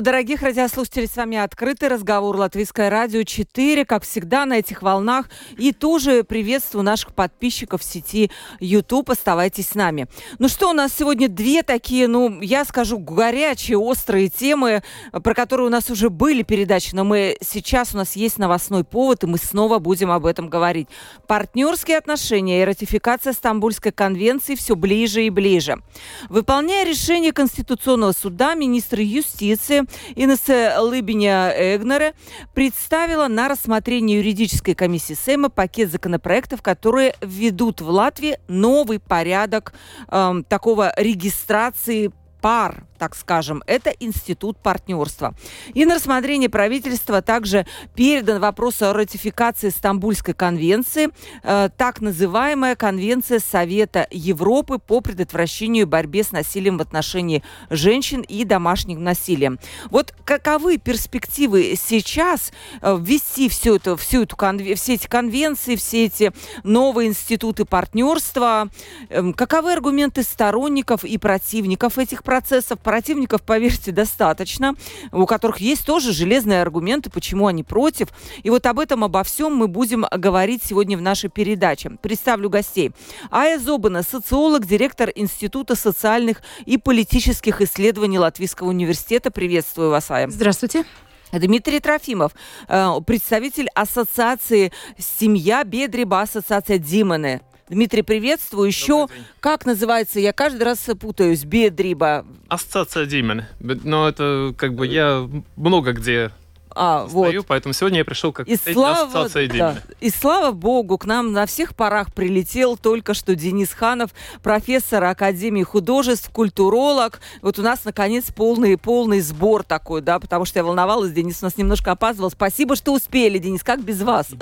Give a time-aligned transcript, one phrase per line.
[0.00, 1.08] дорогих радиослушателей.
[1.08, 3.84] С вами открытый разговор Латвийское радио 4.
[3.84, 5.28] Как всегда, на этих волнах.
[5.56, 8.30] И тоже приветствую наших подписчиков в сети
[8.60, 9.10] YouTube.
[9.10, 10.06] Оставайтесь с нами.
[10.38, 15.66] Ну что, у нас сегодня две такие, ну, я скажу, горячие, острые темы, про которые
[15.66, 19.38] у нас уже были передачи, но мы сейчас у нас есть новостной повод, и мы
[19.38, 20.88] снова будем об этом говорить.
[21.26, 25.82] Партнерские отношения и ратификация Стамбульской конвенции все ближе и ближе.
[26.28, 32.14] Выполняя решение Конституционного суда, министр юстиции Инесса Лыбиня Эгнере
[32.54, 39.72] представила на рассмотрение юридической комиссии Сейма пакет законопроектов, которые введут в Латвии новый порядок
[40.08, 45.34] э, такого регистрации пар так скажем, это институт партнерства.
[45.74, 51.10] И на рассмотрение правительства также передан вопрос о ратификации Стамбульской конвенции,
[51.42, 58.22] э, так называемая Конвенция Совета Европы по предотвращению и борьбе с насилием в отношении женщин
[58.22, 59.58] и домашним насилием.
[59.90, 66.06] Вот каковы перспективы сейчас э, ввести всю эту, всю эту конве, все эти конвенции, все
[66.06, 66.32] эти
[66.64, 68.68] новые институты партнерства?
[69.08, 72.78] Э, каковы аргументы сторонников и противников этих процессов?
[72.88, 74.74] Противников, поверьте, достаточно,
[75.12, 78.08] у которых есть тоже железные аргументы, почему они против.
[78.42, 81.90] И вот об этом, обо всем мы будем говорить сегодня в нашей передаче.
[82.00, 82.92] Представлю гостей.
[83.30, 89.30] Ая Зобана, социолог, директор Института социальных и политических исследований Латвийского университета.
[89.30, 90.30] Приветствую вас, Ая.
[90.30, 90.86] Здравствуйте.
[91.30, 92.32] Дмитрий Трофимов,
[92.68, 97.42] э, представитель ассоциации «Семья Бедреба», ассоциация Диманы.
[97.68, 98.66] Дмитрий, приветствую.
[98.66, 99.08] Еще,
[99.40, 102.24] как называется, я каждый раз путаюсь, Бедриба.
[102.48, 103.44] Ассоциация Димен.
[103.60, 106.30] Но это как бы я много где
[106.78, 107.48] а, стою, вот.
[107.48, 109.78] поэтому сегодня я пришел как и слава, да.
[110.00, 114.12] И слава богу, к нам на всех парах прилетел только что Денис Ханов,
[114.42, 117.20] профессор Академии художеств, культуролог.
[117.42, 121.46] Вот у нас, наконец, полный, полный сбор такой, да, потому что я волновалась, Денис у
[121.46, 122.30] нас немножко опаздывал.
[122.30, 124.28] Спасибо, что успели, Денис, как без вас?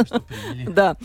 [0.66, 0.96] Да.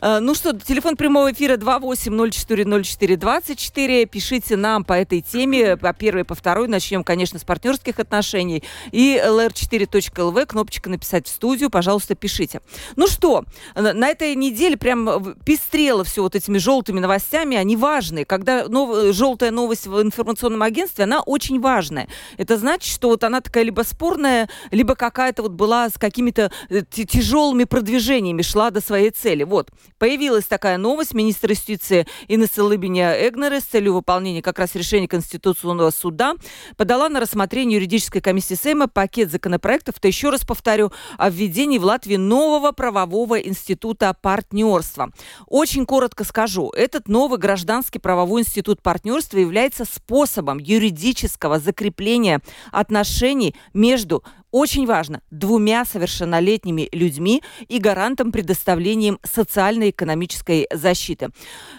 [0.00, 4.06] Э, ну что, телефон прямого эфира 28040424.
[4.06, 6.66] Пишите нам по этой теме, по первой, по второй.
[6.68, 8.64] Начнем, конечно, с партнерских отношений.
[8.90, 12.60] И lr4.lv, кнопочка кнопочка «Написать в студию», пожалуйста, пишите.
[12.96, 18.24] Ну что, на этой неделе прям пестрело все вот этими желтыми новостями, они важные.
[18.24, 19.14] Когда нов...
[19.14, 22.08] желтая новость в информационном агентстве, она очень важная.
[22.38, 26.82] Это значит, что вот она такая либо спорная, либо какая-то вот была с какими-то э,
[26.82, 29.44] тяжелыми продвижениями, шла до своей цели.
[29.44, 31.14] Вот, появилась такая новость.
[31.14, 36.34] Министр юстиции Инесса Лыбиня Эгнере с целью выполнения как раз решения Конституционного суда
[36.76, 39.98] подала на рассмотрение юридической комиссии Сейма пакет законопроектов.
[40.00, 45.10] То еще раз повторяю, повторю, о введении в Латвии нового правового института партнерства.
[45.46, 54.22] Очень коротко скажу, этот новый гражданский правовой институт партнерства является способом юридического закрепления отношений между
[54.50, 61.28] очень важно, двумя совершеннолетними людьми и гарантом предоставлением социально-экономической защиты.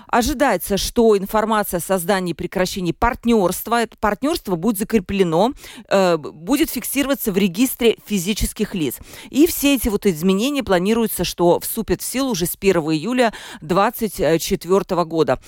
[0.08, 5.54] Ожидается, что информация о создании и прекращении партнерства, это партнерство будет закреплено,
[5.88, 8.98] э, будет фиксироваться в регистре физических лиц.
[9.30, 15.06] И все эти вот изменения планируется, что вступят в силу уже с 1 июля 2024
[15.06, 15.40] года.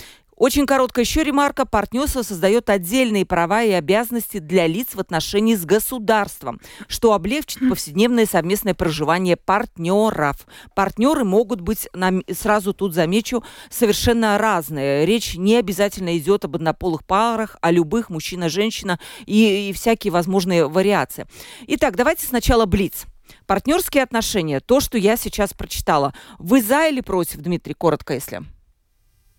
[0.43, 1.65] Очень короткая еще ремарка.
[1.65, 6.59] Партнерство создает отдельные права и обязанности для лиц в отношении с государством,
[6.89, 10.45] что облегчит повседневное совместное проживание партнеров.
[10.75, 11.87] Партнеры могут быть,
[12.29, 15.05] сразу тут замечу, совершенно разные.
[15.05, 21.25] Речь не обязательно идет об однополых парах, о любых мужчина-женщина и, и всякие возможные вариации.
[21.67, 23.05] Итак, давайте сначала блиц.
[23.47, 26.13] Партнерские отношения, то, что я сейчас прочитала.
[26.37, 28.41] Вы за или против, Дмитрий, коротко, если?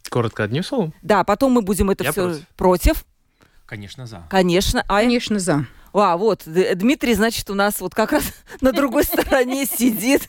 [0.09, 0.95] Коротко одним словом?
[1.03, 2.47] Да, потом мы будем это Я все против.
[2.56, 3.05] против.
[3.67, 4.27] Конечно, за.
[4.31, 4.83] Конечно.
[4.87, 5.67] А Конечно, за.
[5.93, 8.25] А, вот, Дмитрий, значит, у нас вот как раз
[8.61, 10.29] на другой стороне сидит.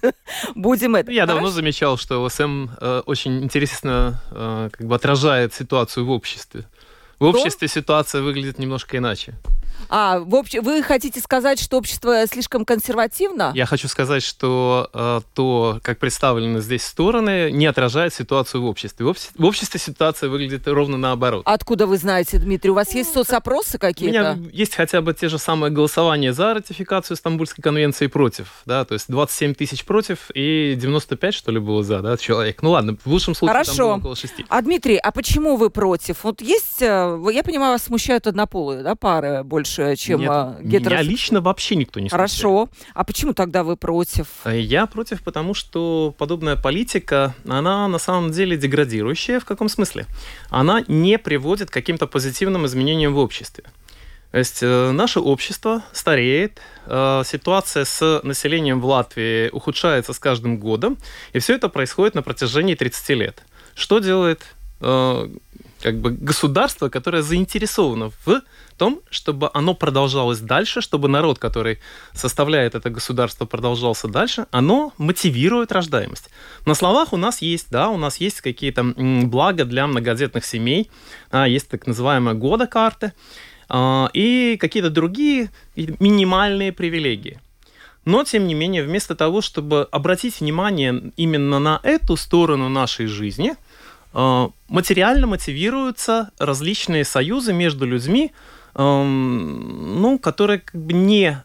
[0.54, 1.12] Будем это.
[1.12, 6.66] Я давно замечал, что ОСМ э, очень интересно э, как бы отражает ситуацию в обществе.
[7.20, 9.34] В обществе ситуация выглядит немножко иначе.
[9.90, 13.52] А, в общем, вы хотите сказать, что общество слишком консервативно?
[13.56, 19.06] Я хочу сказать, что э, то, как представлены здесь стороны, не отражает ситуацию в обществе.
[19.06, 21.44] В, обще- в обществе ситуация выглядит ровно наоборот.
[21.46, 22.72] Откуда вы знаете, Дмитрий?
[22.72, 24.36] У вас есть соцопросы У какие-то?
[24.36, 28.86] меня есть хотя бы те же самые голосования за ратификацию Стамбульской конвенции и против, да,
[28.86, 32.62] то есть 27 тысяч против и 95, что ли, было за, да, человек.
[32.62, 33.84] Ну ладно, в лучшем случае там Хорошо.
[33.88, 34.34] было около 6.
[34.50, 36.24] А, Дмитрий, а почему вы против?
[36.24, 41.02] Вот есть, э, я понимаю, вас смущают однополые, да, пары больше, чем Нет, э, меня
[41.02, 42.32] лично вообще никто не смущает.
[42.32, 42.70] Хорошо.
[42.94, 44.28] А почему тогда вы против?
[44.46, 49.40] Э, Я против, потому что подобная политика, она на самом деле деградирующая.
[49.40, 50.06] В каком смысле?
[50.50, 53.66] Она не приводит к каким-то позитивным изменениям в обществе.
[54.36, 60.58] То есть э, наше общество стареет, э, ситуация с населением в Латвии ухудшается с каждым
[60.58, 60.98] годом,
[61.32, 63.44] и все это происходит на протяжении 30 лет.
[63.76, 64.44] Что делает
[64.82, 65.30] э,
[65.86, 68.42] как бы государство, которое заинтересовано в
[68.76, 71.78] том, чтобы оно продолжалось дальше, чтобы народ, который
[72.12, 76.32] составляет это государство, продолжался дальше, оно мотивирует рождаемость.
[76.66, 78.84] На словах у нас есть, да, у нас есть какие-то
[79.28, 80.90] блага для многодетных семей,
[81.32, 83.14] есть так называемая года карты
[83.70, 87.40] а, и какие-то другие минимальные привилегии.
[88.06, 93.56] Но, тем не менее, вместо того, чтобы обратить внимание именно на эту сторону нашей жизни,
[94.70, 98.32] материально мотивируются различные союзы между людьми,
[98.76, 101.44] эм, ну, которые как бы не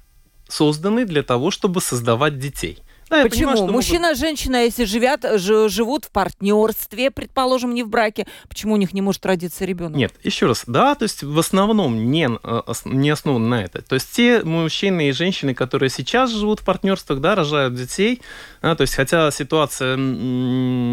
[0.49, 2.79] созданы для того, чтобы создавать детей.
[3.11, 3.39] Да, я Почему?
[3.39, 7.89] понимаю, что могут- Мужчина и женщина, если живят, ж- живут в партнерстве, предположим, не в
[7.89, 9.97] браке, почему у них не может родиться ребенок?
[9.97, 13.83] Нет, еще раз, да, то есть в основном не, э, не основан на это.
[13.83, 18.23] То есть те мужчины и женщины, которые сейчас живут в партнерствах, да, рожают детей,
[18.63, 19.97] да, то есть хотя ситуация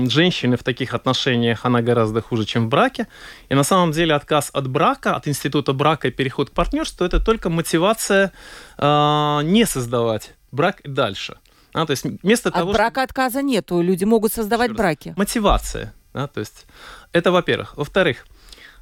[0.10, 3.08] женщины в таких отношениях, она гораздо хуже, чем в браке,
[3.50, 7.20] и на самом деле отказ от брака, от института брака и переход к партнерству, это
[7.20, 8.31] только мотивация
[8.80, 11.38] э, не создавать брак и дальше.
[11.77, 14.77] А, то есть вместо От того, брака отказа нету, люди могут создавать Еще раз.
[14.77, 15.13] браки.
[15.15, 15.94] мотивация.
[16.13, 16.65] Да, то есть
[17.12, 17.77] это во-первых.
[17.77, 18.25] Во-вторых,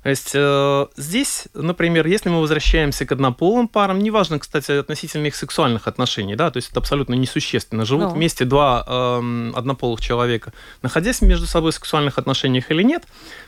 [0.03, 5.35] то есть э, здесь, например, если мы возвращаемся к однополым парам, неважно, кстати, относительно их
[5.35, 7.85] сексуальных отношений, да, то есть это абсолютно несущественно.
[7.85, 8.13] Живут Ну.
[8.13, 10.53] вместе два эм, однополых человека,
[10.83, 13.03] находясь между собой в сексуальных отношениях или нет,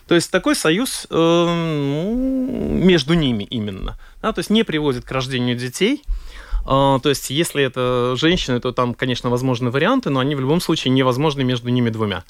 [0.08, 5.56] то есть такой союз ну, между ними именно, да, то есть не приводит к рождению
[5.56, 10.42] детей, а, То есть, если это женщины, то там, конечно, возможны варианты, но они в
[10.42, 12.26] любом случае невозможны между ними двумя.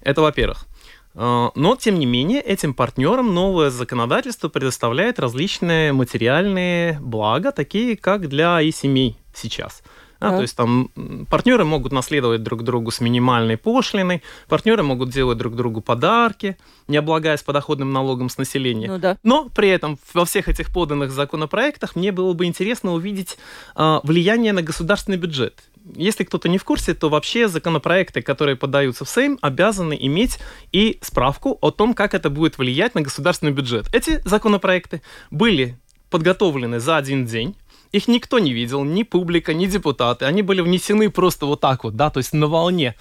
[0.00, 0.66] Это во-первых.
[1.14, 8.28] А, Но, тем не менее, этим партнерам новое законодательство предоставляет различные материальные блага, такие как
[8.28, 9.82] для и семей сейчас.
[10.22, 10.36] А, Так.
[10.36, 10.88] то есть там
[11.28, 16.96] партнеры могут наследовать друг другу с минимальной пошлиной, партнеры могут делать друг другу подарки, не
[16.96, 18.86] облагаясь подоходным налогом с населения.
[18.86, 19.18] Ну да.
[19.24, 23.36] Но при этом во всех этих поданных законопроектах мне было бы интересно увидеть
[23.74, 25.64] а, влияние на государственный бюджет.
[25.96, 30.38] Если кто-то не в курсе, то вообще законопроекты, которые подаются в Сейм, обязаны иметь
[30.70, 33.92] и справку о том, как это будет влиять на государственный бюджет.
[33.92, 35.02] Эти законопроекты
[35.32, 35.76] были
[36.10, 37.56] подготовлены за один день.
[37.92, 40.24] Их никто не видел, ни публика, ни депутаты.
[40.24, 42.94] Они были внесены просто вот так вот, да, то есть на волне.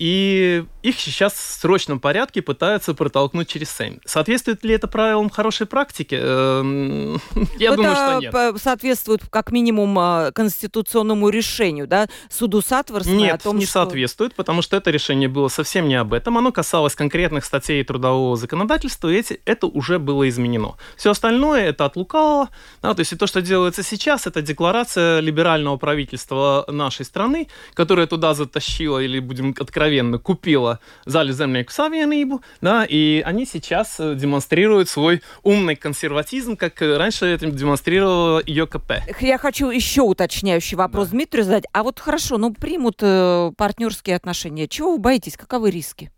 [0.00, 4.00] И их сейчас в срочном порядке пытаются протолкнуть через Сейм.
[4.06, 6.18] Соответствует ли это правилам хорошей практики?
[6.18, 7.20] Эм,
[7.58, 8.62] Я это думаю, что нет.
[8.62, 13.74] соответствует как минимум а, конституционному решению, да, суду Сатворсона о Нет, том, не что...
[13.74, 16.38] соответствует, потому что это решение было совсем не об этом.
[16.38, 20.76] Оно касалось конкретных статей трудового законодательства, и эти, это уже было изменено.
[20.96, 22.48] Все остальное это от лукавого.
[22.80, 28.06] Да, то есть и то, что делается сейчас, это декларация либерального правительства нашей страны, которая
[28.06, 34.88] туда затащила, или будем откровенно, купила Зали земляку Савиенибу, да, и они сейчас э, демонстрируют
[34.88, 38.92] свой умный консерватизм, как э, раньше это демонстрировала ЕКП.
[39.20, 41.12] Я хочу еще уточняющий вопрос Да.
[41.12, 41.64] Дмитрию задать.
[41.72, 44.68] А вот хорошо, ну примут э, партнерские отношения.
[44.68, 45.36] Чего вы боитесь?
[45.36, 46.10] Каковы риски?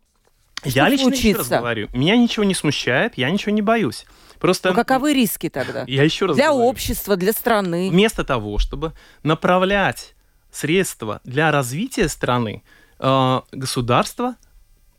[0.65, 1.59] Я лично еще раз случится?
[1.59, 4.07] говорю, меня ничего не смущает, я ничего не боюсь.
[4.39, 5.85] Просто Ну каковы риски тогда?
[5.87, 7.91] я еще раз Для говорю, общества, для страны.
[7.91, 8.93] вместо того, чтобы
[9.25, 10.15] направлять
[10.53, 12.63] средства для развития страны,
[13.53, 14.37] государство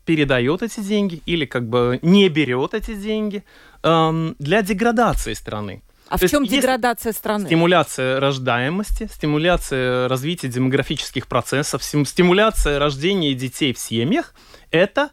[0.04, 3.42] передает эти деньги или как бы не берет эти деньги
[3.82, 5.82] эм, для деградации страны.
[6.08, 7.46] А то в чем деградация страны?
[7.46, 14.34] Стимуляция рождаемости, стимуляция развития демографических процессов, стим- стимуляция рождения детей в семьях–
[14.70, 15.08] это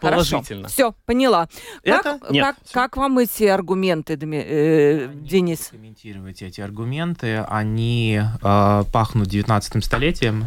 [0.00, 0.66] положительно.
[0.68, 1.48] Все, поняла.
[1.84, 2.44] Это Как, нет.
[2.44, 5.68] как, как вам эти аргументы, Дми- э, Денис?
[5.70, 7.44] комментировать эти аргументы.
[7.48, 10.46] Они э, пахнут 19 столетием.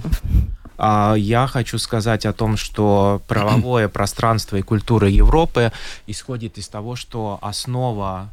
[0.81, 5.73] А Я хочу сказать о том, что правовое пространство и культура Европы
[6.07, 8.29] исходит из того, что основа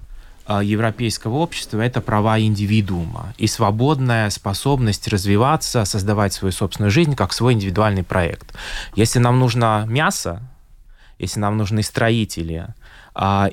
[0.46, 7.32] э, европейского общества– это права индивидуума и свободная способность развиваться, создавать свою собственную жизнь как
[7.32, 8.54] свой индивидуальный проект.
[8.94, 10.40] Если нам нужно мясо,
[11.18, 12.74] если нам нужны строители, а,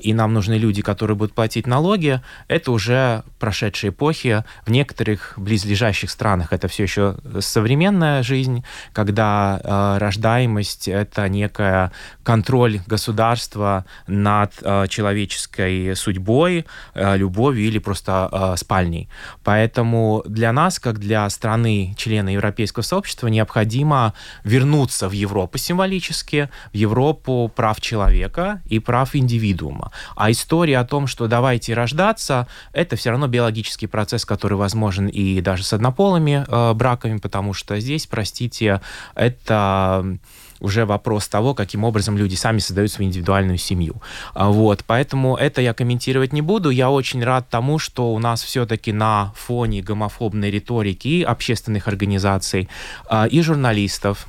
[0.02, 4.44] и нам нужны люди, которые будут платить налоги, это уже прошедшие эпохи.
[4.66, 11.92] В некоторых близлежащих странах это все еще современная жизнь, когда э, рождаемость это некая
[12.22, 19.08] контроль государства над э, человеческой судьбой, любовью или просто спальней.
[19.44, 24.12] Поэтому для нас, как для страны члена Европейского сообщества, необходимо
[24.44, 29.90] вернуться в Европу символически, в Европу прав человека и прав индивида индивидуума.
[30.16, 35.40] А история о том, что давайте рождаться, это все равно биологический процесс, который возможен и
[35.40, 38.80] даже с однополыми э, браками, потому что здесь, простите,
[39.14, 40.18] это
[40.60, 43.96] уже вопрос того, каким образом люди сами создают свою индивидуальную семью.
[44.34, 46.70] А, вот, поэтому это я комментировать не буду.
[46.70, 52.68] Я очень рад тому, что у нас все-таки на фоне гомофобной риторики общественных организаций,
[53.08, 54.26] а, и журналистов,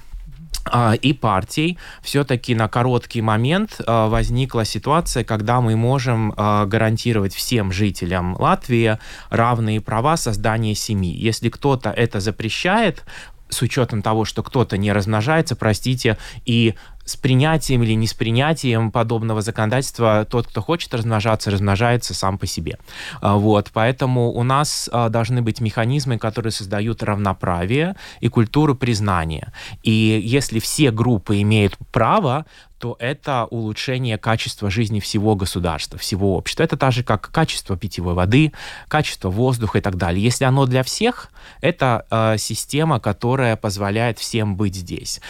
[1.01, 7.71] и партий все-таки на короткий момент а, возникла ситуация, когда мы можем а, гарантировать всем
[7.71, 8.97] жителям Латвии
[9.29, 11.15] равные права создания семьи.
[11.15, 13.03] Если кто-то это запрещает,
[13.49, 16.73] с учетом того, что кто-то не размножается, простите, и
[17.05, 22.47] с принятием или не с принятием подобного законодательства тот, кто хочет размножаться, размножается сам по
[22.47, 22.77] себе.
[23.21, 29.53] А, вот, поэтому у нас а, должны быть механизмы, которые создают равноправие и культуру признания.
[29.83, 32.45] И если все группы имеют право,
[32.79, 36.63] то это улучшение качества жизни всего государства, всего общества.
[36.63, 38.51] Это так же, как качество питьевой воды,
[38.87, 40.23] качество воздуха и так далее.
[40.23, 41.29] Если оно для всех,
[41.61, 45.21] это э, система, которая позволяет всем быть здесь.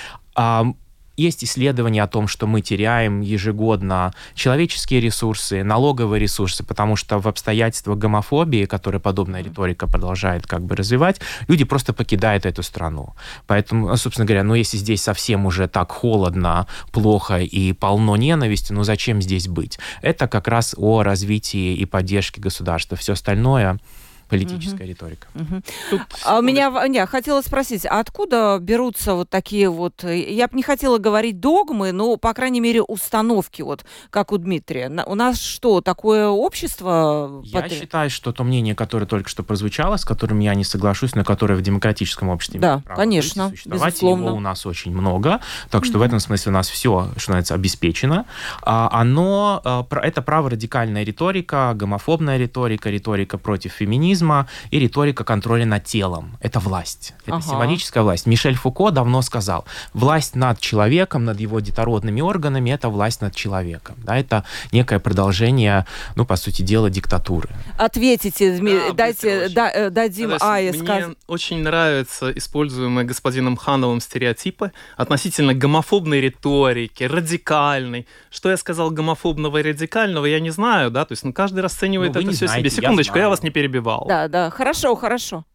[1.18, 7.28] Есть исследования о том, что мы теряем ежегодно человеческие ресурсы, налоговые ресурсы, потому что в
[7.28, 13.16] обстоятельствах гомофобии, которые подобная риторика продолжает как бы развивать, люди просто покидают эту страну.
[13.48, 18.74] Поэтому, ну, собственно говоря, ну если здесь совсем уже так холодно, плохо и полно ненависти,
[18.74, 19.80] ну зачем здесь быть?
[20.02, 22.98] Это как раз о развитии и поддержке государства.
[22.98, 23.80] Все остальное
[24.30, 24.90] политическая угу.
[24.90, 25.28] риторика.
[25.36, 25.62] Угу.
[25.92, 26.02] Тут...
[26.24, 30.64] А у меня, не, хотела спросить, а откуда берутся вот такие вот, я бы не
[30.64, 34.92] хотела говорить догмы, но, по крайней мере, установки, вот, как у Дмитрия.
[35.06, 37.42] У нас что, такое общество?
[37.44, 37.72] Я под...
[37.72, 41.56] считаю, что то мнение, которое только что прозвучало, с которым я не соглашусь, но которое
[41.56, 44.26] в демократическом обществе да, право конечно, быть, существовать, безусловно.
[44.28, 45.40] его у нас очень много,
[45.70, 46.00] так что угу.
[46.00, 48.26] в этом смысле у нас все, что называется, обеспечено.
[48.62, 55.24] А, оно, а, это право радикальная риторика, гомофобная риторика, риторика против феминизма, феминизма и риторика
[55.24, 56.38] контроля над телом.
[56.42, 57.14] Это власть.
[57.26, 57.46] Это ага.
[57.46, 58.28] символическая власть.
[58.28, 63.96] Мишель Фуко давно сказал, власть над человеком, над его детородными органами, это власть над человеком.
[63.98, 67.50] Да, это некое продолжение, ну, по сути дела, диктатуры.
[67.78, 71.08] Ответите, да, дайте, да, э, дадим Ае сказать.
[71.08, 78.08] Мне очень нравятся используемые господином Хановым стереотипы относительно гомофобной риторики, радикальной.
[78.32, 82.16] Что я сказал гомофобного и радикального, я не знаю, да, то есть ну, каждый расценивает
[82.16, 82.84] ну, это все знаете, себе.
[82.84, 84.05] Секундочку, я, я вас не перебивал.
[84.08, 85.46] Да, да, хорошо, хорошо.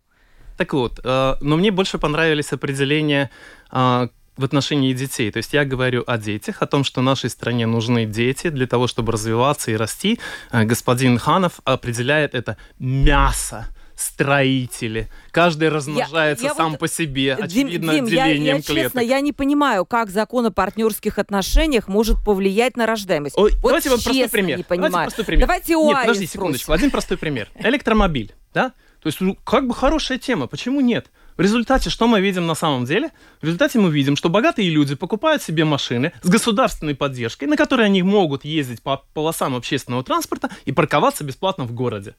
[0.57, 3.31] Так вот, э, но мне больше понравились определения
[3.73, 5.31] э, в отношении детей.
[5.31, 8.87] То есть я говорю о детях, о том, что нашей стране нужны дети для того,
[8.87, 10.19] чтобы развиваться и расти.
[10.53, 13.67] Э, господин Ханов определяет это мясо
[14.01, 15.09] строители.
[15.31, 18.83] Каждый размножается я, я сам вот, по себе, очевидно, Дим, делением я, я, клеток.
[18.85, 23.37] Честно, я не понимаю, как закон о партнерских отношениях может повлиять на рождаемость.
[23.39, 24.59] Ой, вот давайте вот простой пример.
[24.59, 24.93] Не понимаю.
[24.93, 25.47] Давайте простой пример.
[25.47, 26.73] Давайте у Нет, подожди секундочку.
[26.73, 27.51] Один простой пример.
[27.57, 28.73] Электромобиль, да?
[29.03, 31.11] То есть, ну, как бы хорошая тема, почему нет?
[31.37, 33.13] В результате что мы видим на самом деле?
[33.41, 37.87] В результате мы видим, что богатые люди покупают себе машины с государственной поддержкой, на которые
[37.87, 42.15] они могут ездить по полосам общественного транспорта и парковаться бесплатно в городе.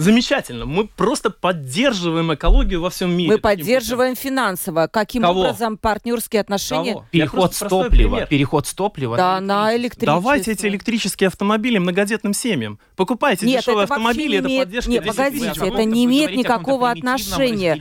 [0.00, 0.64] Замечательно.
[0.64, 3.32] Мы просто поддерживаем экологию во всем мире.
[3.32, 4.86] Мы поддерживаем финансово.
[4.86, 5.40] Каким Кого?
[5.40, 6.94] образом партнерские отношения?
[6.94, 7.06] Кого?
[7.10, 8.26] Переход с топлива.
[8.26, 9.16] Переход с топлива.
[9.18, 10.14] Да, на электричество.
[10.14, 12.78] Давайте эти электрические автомобили многодетным семьям.
[12.96, 14.64] Покупайте Нет, дешевые это автомобили, это имеет...
[14.64, 14.90] поддержка.
[14.90, 17.78] Нет, погодите, это не имеет никакого отношения.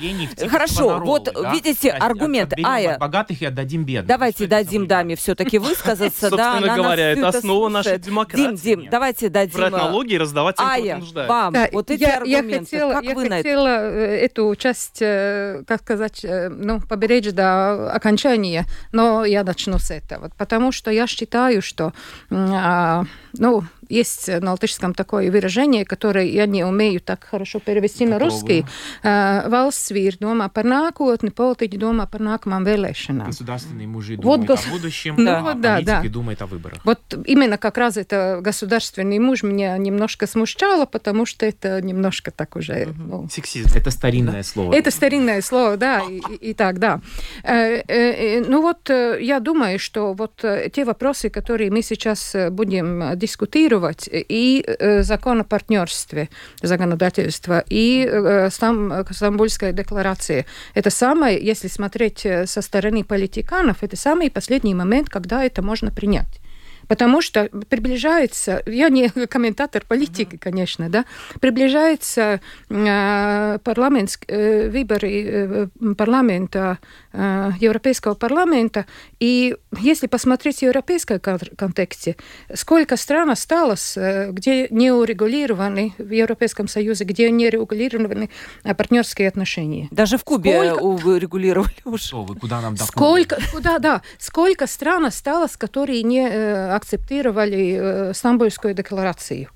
[0.49, 1.53] Хорошо, вот да?
[1.53, 2.53] видите аргумент.
[2.61, 2.97] Ая.
[2.97, 4.07] Богатых и отдадим бедным.
[4.07, 6.29] Давайте дадим даме все-таки высказаться.
[6.29, 8.57] Собственно говоря, это основа нашей демократии.
[8.57, 9.55] Дим, Дим, давайте дадим.
[9.55, 11.33] Брать налоги и раздавать тем, кто нуждается.
[11.33, 14.25] вам, вот эти я, я хотела, как я вы хотела это?
[14.25, 20.31] эту часть, э, как сказать, э, ну, поберечь до окончания, но я начну с этого.
[20.37, 21.93] Потому что я считаю, что,
[22.31, 28.19] а, ну, есть на латышском такое выражение, которое я не умею так хорошо перевести на
[28.19, 28.65] русский.
[29.03, 33.27] Valsts vīri domā par nākotni, politiķi domā par nākamām vēlēšanām.
[33.31, 35.39] Государственные мужи Вот думают гос- о будущем, Да.
[35.39, 36.09] а Вот да, политики да.
[36.09, 36.79] думают о выборах.
[36.85, 42.55] Вот именно как раз это государственный муж меня немножко смущало, потому что это немножко так
[42.55, 42.93] уже...
[42.97, 43.69] ну, Сексизм.
[43.75, 44.73] Это старинное слово.
[44.73, 47.01] Это старинное слово, да, и, и- и так, да.
[47.43, 51.81] Э, э, э, Ну вот э, я думаю, что вот э, те вопросы, которые мы
[51.81, 53.15] сейчас э, будем э,
[53.79, 56.29] дискутировать, и э, закон о партнерстве,
[56.61, 60.45] законодательство, и э, Стам- Стамбульская декларация,
[60.75, 65.91] это самое, если смотреть э, со стороны политиканов, это самый последний момент, когда это можно
[65.91, 66.39] принять.
[66.87, 71.05] Потому что приближается, я не комментатор политики, конечно, да,
[71.39, 76.77] приближается э, парламент, э, выборы э, парламента,
[77.13, 78.85] Европейского парламента,
[79.19, 82.15] и если посмотреть в европейском кон- контексте,
[82.53, 88.29] сколько стран осталось, э, где не урегулированы в Европейском Союзе, где не регулированы
[88.63, 89.87] э, партнерские отношения.
[89.91, 92.03] Даже в Кубе Сколько- у- регулировали уже.
[92.03, 97.77] Что вы, куда нам до Сколько, куда, да, сколько стран осталось, которые не э, акцептировали
[97.79, 99.49] э, Стамбульскую декларацию?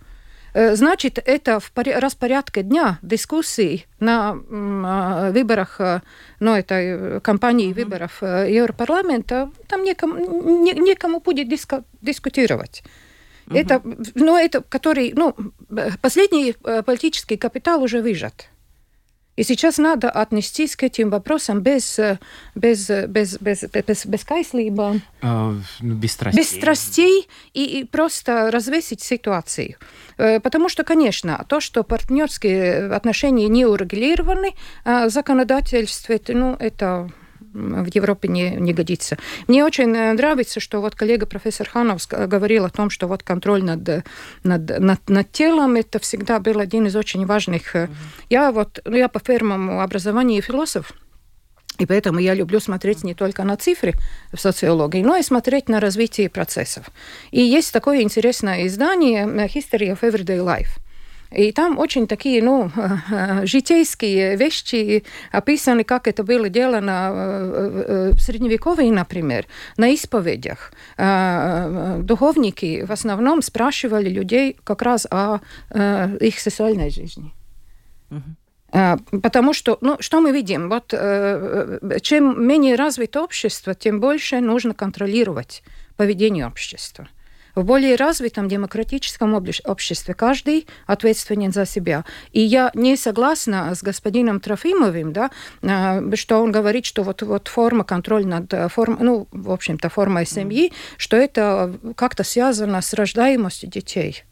[0.53, 6.01] Э, Значит, это в поря- распорядке дня дискуссий на а, выборах, э,
[6.39, 10.17] ну, этой э, кампании выборов э, Европарламента, там некому,
[10.63, 12.83] не- некому будет диско- дискутировать.
[13.51, 13.81] Это,
[14.15, 15.35] ну, это, который, ну,
[16.01, 16.55] последний
[16.85, 18.47] политический капитал уже выжат.
[19.35, 22.19] И сейчас надо отнестись к этим вопросам без, э,
[22.55, 26.41] без, э, без, без, без, без кайслиба, Э, без страстей.
[26.41, 29.75] без страстей и, и просто развесить ситуацию.
[30.17, 34.53] Э, Потому что, конечно, то, что партнерские отношения не урегулированы
[34.85, 37.09] э, в законодательстве, это, ну, это
[37.53, 39.17] в Европе не, не годится.
[39.47, 43.63] Мне очень э, нравится, что вот коллега профессор Ханов говорил о том, что вот контроль
[43.63, 44.05] над,
[44.43, 47.75] над, над, над телом это всегда был один из очень важных.
[47.75, 47.89] э,
[48.29, 50.93] Я вот, ну, я по первому образованию философ,
[51.79, 53.93] и поэтому я люблю смотреть не только на цифры
[54.31, 56.85] в социологии, но и смотреть на развитие процессов.
[57.31, 60.82] И есть такое интересное издание э, History of Everyday Life.
[61.35, 62.71] И там очень такие, ну,
[63.43, 69.45] житейские вещи описаны, как это было делано э, э, в Средневековье, например,
[69.77, 70.71] на исповедях.
[70.97, 77.33] Э, э, Духовники в основном спрашивали людей как раз о э, их сексуальной жизни.
[78.75, 80.67] А, Потому что, ну, что мы видим?
[80.67, 85.63] Вот э, э, чем менее развито общество, тем больше нужно контролировать
[85.95, 87.07] поведение общества.
[87.55, 92.03] В более развитом демократическом обще- обществе каждый ответственен за себя.
[92.31, 95.29] И я не согласна с господином Трофимовым, да,
[95.61, 99.89] а, что он говорит, что вот, вот форма контроля над э, форм, ну, в общем-то,
[99.89, 104.23] формой семьи, что это как-то связано с рождаемостью детей.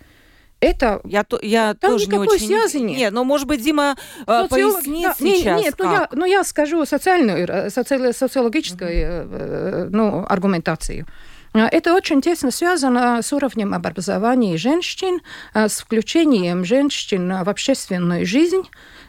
[0.60, 2.48] Это Я, то, я Там тоже не никакой очень...
[2.48, 2.98] связи нет.
[2.98, 3.96] Нет, но, может быть, Дима
[4.28, 6.14] э, Социолог- пояснит да, не- сейчас, Нет, ну я, как.
[6.14, 11.08] ну я скажу социальную, э, соци- социологическую э, э, ну, аргументацию.
[11.54, 15.20] А, Это очень тесно связано с уровнем образования женщин,
[15.54, 18.64] а, с включением женщин в общественную жизнь.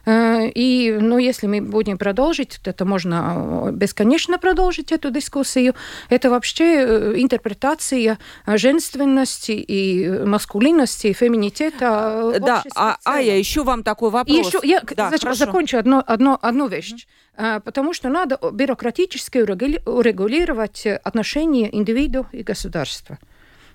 [0.06, 5.74] Э, И, ну, если мы будем продолжить, это можно э, бесконечно продолжить эту дискуссию,
[6.10, 13.16] это вообще э, интерпретация женственности и маскулинности, и феминитета Да, а, целом.
[13.18, 14.46] Ая, еще вам такой вопрос.
[14.46, 15.44] Еще я Да, зач- хорошо.
[15.46, 17.06] закончу одно, одно, одну вещь.
[17.36, 23.18] А, Потому что надо бюрократически урегули- урегулировать отношения индивиду и государства.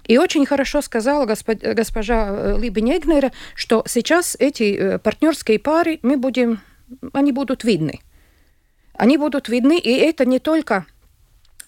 [0.08, 6.00] И очень хорошо сказала госпо- госпожа э, Либа Негнера, что сейчас эти э, партнерские пары
[6.02, 6.62] мы будем,
[7.14, 8.00] они будут видны.
[8.94, 10.86] Они будут видны, и это не только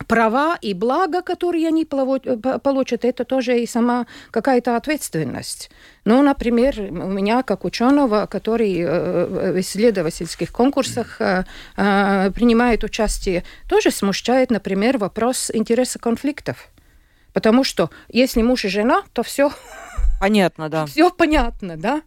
[0.08, 5.69] права и блага, которые они э, получат, это тоже и сама какая-то ответственность.
[6.06, 11.43] Ну, например, у меня, как ученого, который э, в исследовательских конкурсах э,
[11.75, 16.69] э, принимает участие, тоже смущает, например, вопрос интереса конфликтов.
[17.34, 19.52] Потому что если муж и жена, то все,
[20.20, 20.86] Понятно, да.
[20.86, 22.02] все понятно, да?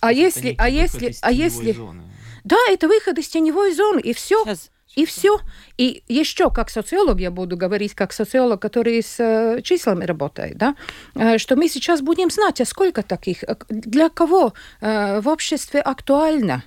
[0.00, 1.76] А если, а если, а если,
[2.44, 4.42] да, это выход из теневой зоны, и все.
[4.44, 4.70] Сейчас.
[4.94, 5.38] И все.
[5.76, 10.74] И еще, как социолог, я буду говорить, как социолог, который с э, числами работает, да,
[11.14, 15.80] э, что мы сейчас будем знать, а сколько таких, э, для кого э, в обществе
[15.80, 16.64] актуально.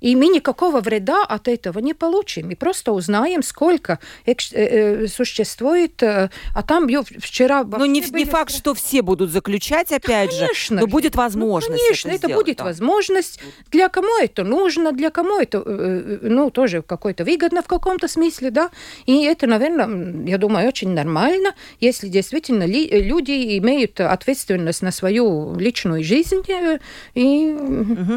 [0.00, 2.48] И мы никакого вреда от этого не получим.
[2.48, 6.02] Мы просто узнаем, сколько экс- э, э, существует.
[6.02, 7.64] э, а там я вчера...
[7.64, 11.14] Ну, не, вообще не были факт, что все будут заключать, опять Конечно же, но будет
[11.14, 12.64] Ну, возможность конечно, это, это сделать, будет да.
[12.64, 13.40] возможность.
[13.70, 18.06] Для кому это нужно, для кому это, э, э, ну, тоже какой-то выгодно в каком-то
[18.08, 18.70] смысле, да.
[19.06, 24.90] И это, наверное, я думаю, очень нормально, если действительно ли- э, люди имеют ответственность на
[24.92, 26.78] свою личную жизнь э,
[27.14, 27.56] и.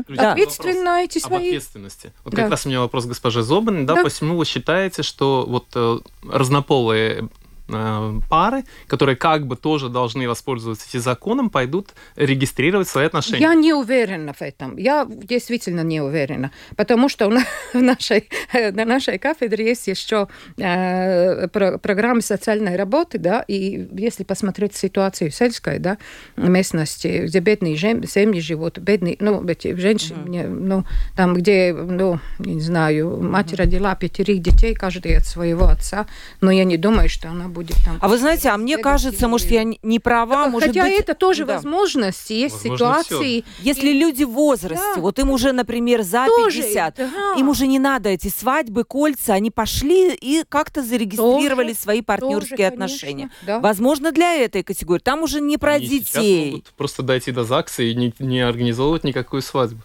[0.09, 0.31] Да.
[0.31, 1.59] ответственно эти об свои...
[1.69, 2.13] ответственности.
[2.23, 2.43] Вот Да.
[2.43, 3.85] как раз у меня вопрос к госпоже Зобан.
[3.85, 4.03] Да, Да.
[4.03, 7.29] почему вы считаете, что вот э, разнополые
[8.29, 13.39] пары, которые как бы тоже должны воспользоваться этим законом, пойдут регистрировать свои отношения?
[13.41, 14.77] Я не уверена в этом.
[14.77, 16.51] Я действительно не уверена.
[16.75, 17.29] Потому что
[17.73, 20.27] в нашей, на нашей кафедре есть еще
[20.57, 25.97] э, про- программы социальной работы, да, и если посмотреть ситуацию сельской, да,
[26.37, 32.19] местности, где бедные жем- семьи живут, бедные, ну, эти женщины, не- ну, там, где, ну,
[32.39, 36.07] не знаю, мать родила пятерых детей, каждый от своего отца,
[36.41, 37.97] но я не думаю, что она будет там...
[38.01, 40.99] А вы знаете, а мне кажется, и- может, я не- права, может Хотя быть...
[40.99, 41.55] это тоже да.
[41.55, 43.43] возможность, есть Возможно, ситуации...
[43.61, 45.01] Если люди в возрасте, Да.
[45.01, 47.09] вот им уже, например, за Тоже, 50, да.
[47.37, 52.57] им уже не надо эти свадьбы, кольца, они пошли и как-то зарегистрировали Тоже, свои партнерские
[52.57, 53.29] Тоже, отношения.
[53.29, 53.59] конечно, да.
[53.59, 55.01] Возможно, для этой категории.
[55.01, 56.51] Там уже не про Они детей.
[56.51, 59.81] могут просто дойти до ЗАГСа и не, не организовывать никакую свадьбу.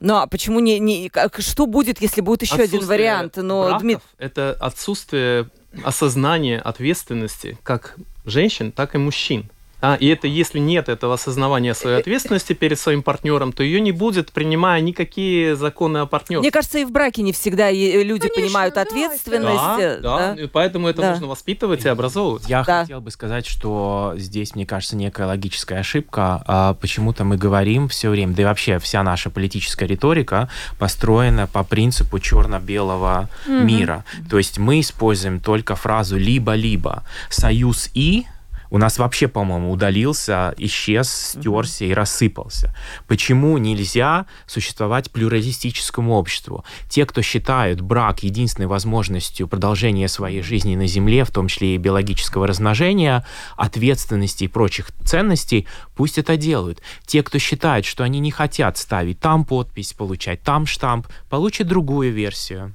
[0.00, 3.36] Ну а почему не, не как- что будет, если будет еще один вариант?
[3.36, 5.48] Но браков Дмит- это отсутствие
[5.82, 9.50] осознания ответственности как женщин, так и мужчин.
[9.86, 13.92] А, и это, если нет этого осознавания своей ответственности перед своим партнером, то ее не
[13.92, 16.40] будет, принимая никакие законы о партнерстве.
[16.40, 19.56] Мне кажется, и в браке не всегда е- люди Конечно, понимают да, ответственность.
[19.56, 21.10] да, э, да, и поэтому это Да.
[21.10, 22.48] нужно воспитывать и образовывать.
[22.48, 22.80] Я Да.
[22.82, 26.42] хотел бы сказать, что здесь, мне кажется, некая логическая ошибка.
[26.46, 31.62] А, Почему-то мы говорим все время, да и вообще вся наша политическая риторика построена по
[31.64, 34.04] принципу черно-белого мира.
[34.30, 37.02] То есть мы используем только фразу либо-либо.
[37.28, 38.24] Союз и
[38.70, 42.74] у нас вообще, по-моему, удалился, исчез, стерся и рассыпался.
[43.06, 46.64] Почему нельзя существовать плюралистическому обществу?
[46.88, 51.78] Те, кто считают брак единственной возможностью продолжения своей жизни на Земле, в том числе и
[51.78, 53.24] биологического размножения,
[53.56, 56.80] ответственности и прочих ценностей, пусть это делают.
[57.06, 62.12] Те, кто считает, что они не хотят ставить там подпись, получать там штамп, получат другую
[62.12, 62.74] версию.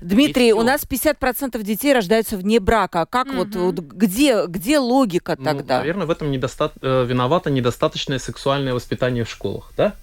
[0.00, 3.06] Дмитрий, И у нас 50% детей рождаются вне брака.
[3.08, 3.60] Как вот, Мгм.
[3.66, 5.78] вот где, где логика Ну, тогда?
[5.78, 9.94] наверное, в этом недоста- э, виновато недостаточное сексуальное воспитание в школах, да?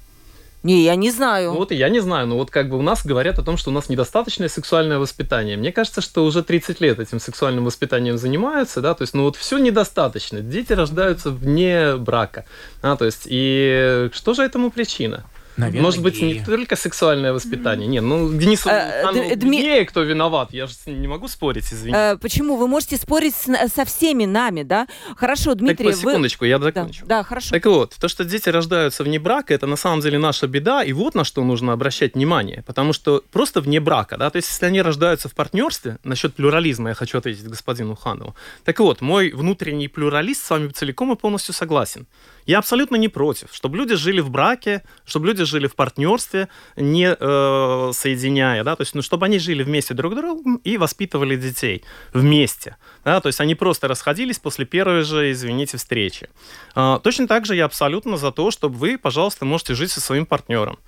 [0.62, 1.52] Не, я не знаю.
[1.54, 3.56] Ну вот и я не знаю, но вот как бы у нас говорят о том,
[3.56, 5.56] что у нас недостаточное сексуальное воспитание.
[5.56, 9.38] Мне кажется, что уже 30 лет этим сексуальным воспитанием занимаются, да, то есть, ну вот
[9.38, 10.42] все недостаточно.
[10.42, 12.44] Дети рождаются вне брака,
[12.82, 15.24] а, то есть, и что же этому причина?
[15.58, 16.40] Наверное, Может быть, геи.
[16.40, 17.86] не только сексуальное воспитание.
[17.88, 20.54] Нет, ну, Денис, Э, Д- Дми- виднее, кто виноват.
[20.54, 21.98] Я же не могу спорить, извините.
[22.14, 22.56] Э, почему?
[22.56, 24.88] Вы можете спорить с- со всеми нами, да?
[25.18, 26.12] Хорошо, Дмитрий, так, вы...
[26.12, 27.06] секундочку, я Да, закончу.
[27.06, 27.50] да, хорошо.
[27.52, 30.94] Так вот, то, что дети рождаются вне брака, это на самом деле наша беда, и
[30.94, 32.64] вот на что нужно обращать внимание.
[32.66, 36.90] Потому что просто вне брака, да, то есть если они рождаются в партнерстве, насчет плюрализма
[36.90, 38.34] я хочу ответить господину Ханову.
[38.64, 42.06] Так вот, мой внутренний плюралист с вами целиком и полностью согласен.
[42.50, 47.16] Я абсолютно не против, чтобы люди жили в браке, чтобы люди жили в партнерстве, не
[47.16, 51.36] э, соединяя, да, то есть, ну, чтобы они жили вместе друг с другом и воспитывали
[51.36, 56.28] детей вместе, да, то есть они просто расходились после первой же, извините, встречи.
[56.74, 60.26] А, точно так же я абсолютно за то, чтобы вы, пожалуйста, можете жить со своим
[60.26, 60.80] партнером,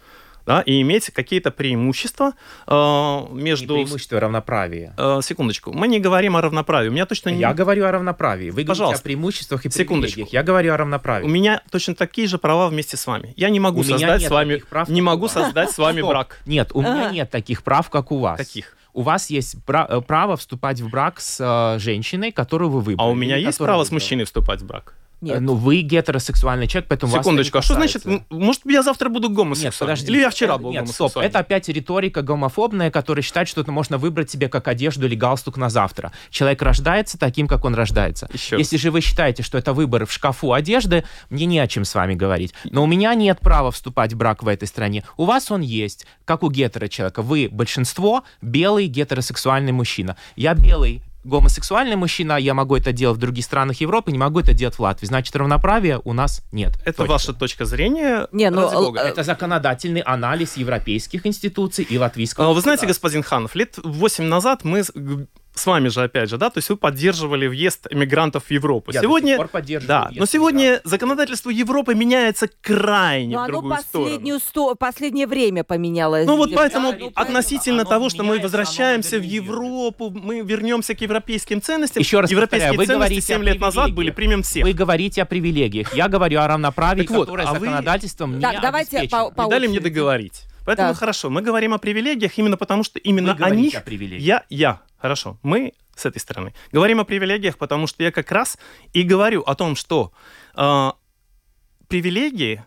[0.45, 2.33] да, и иметь какие-то преимущества
[2.67, 3.73] э, Не между...
[3.75, 4.93] преимущество равноправия.
[4.97, 6.89] Э, секундочку, мы не говорим о равноправии.
[6.89, 7.39] У меня точно не...
[7.39, 8.45] Я говорю о равноправии.
[8.49, 9.01] Вы говорите Пожалуйста.
[9.01, 10.27] о преимуществах и Секундочку.
[10.31, 11.27] Я говорю о У равноправии.
[11.27, 13.33] меня точно такие же права вместе с вами.
[13.37, 15.33] Я не могу У создать с вами, прав, не могу у вас.
[15.33, 16.41] создать с вами брак.
[16.45, 17.11] Нет, у меня Ага.
[17.13, 18.37] нет таких прав, как у вас.
[18.37, 18.75] Каких?
[18.93, 23.07] У вас есть э, право вступать в брак с э, женщиной, которую вы выбрали.
[23.07, 24.95] А у меня есть право с мужчиной вступать в брак?
[25.21, 25.41] Э, Нет.
[25.41, 29.09] Ну, вы гетеросексуальный человек, поэтому вас это Секундочку, не а что значит, может, я завтра
[29.09, 29.95] буду Нет, гомосексуальным?
[29.95, 30.11] подожди.
[30.11, 33.97] Или я вчера был Нет, стоп, это опять риторика гомофобная, которая считает, что это можно
[33.97, 36.11] выбрать себе как одежду или галстук на завтра.
[36.31, 38.27] Человек рождается таким, как он рождается.
[38.33, 38.57] Еще.
[38.57, 41.93] Если же вы считаете, что это выбор в шкафу одежды, мне не о чем с
[41.93, 42.53] вами говорить.
[42.65, 45.03] Но у меня нет права вступать в брак в этой стране.
[45.17, 47.21] У вас он есть, как у гетеро человека.
[47.21, 50.17] Вы большинство белый гетеросексуальный мужчина.
[50.35, 54.53] Я белый гомосексуальный мужчина, я могу это делать в других странах Европы, не могу это
[54.53, 55.05] делать в Латвии.
[55.05, 56.73] Значит, равноправия у нас нет.
[56.81, 57.11] Это Точка.
[57.11, 58.27] ваша точка зрения.
[58.31, 62.49] Не, ну, э, Это законодательный анализ европейских институций и латвийского.
[62.49, 64.83] А, Вы знаете, господин Ханов, лет 8 назад мы
[65.53, 68.91] с- вами же, опять же, да, то есть вы поддерживали въезд эмигрантов в Европу.
[68.91, 73.43] Я сегодня, до сих пор да, въезд но сегодня законодательство Европы меняется крайне Но в
[73.45, 74.69] оно другую последнюю сторону.
[74.71, 74.75] сто...
[74.75, 76.25] последнее время поменялось.
[76.25, 79.27] Ну вот поэтому Да, ну, относительно оно того, что мы возвращаемся оно в.
[79.27, 82.01] Европу, мы вернемся к европейским ценностям.
[82.01, 84.63] Еще раз Европейские повторяю, вы ценности говорите 7 о лет назад были примем всех.
[84.65, 85.93] Вы говорите о привилегиях.
[85.93, 89.43] Я говорю о равноправии, Так вот, которое а вы- законодательством не Так, давайте по- по
[89.43, 90.43] Не дали мне договорить.
[90.65, 90.93] Поэтому Да.
[90.93, 93.73] хорошо, мы говорим о привилегиях именно потому, что именно Вы о них
[94.19, 98.57] я, я, хорошо, мы с этой стороны говорим о привилегиях, потому что я как раз
[98.93, 100.11] и говорю о том, что
[100.55, 100.91] э,
[101.87, 102.63] привилегии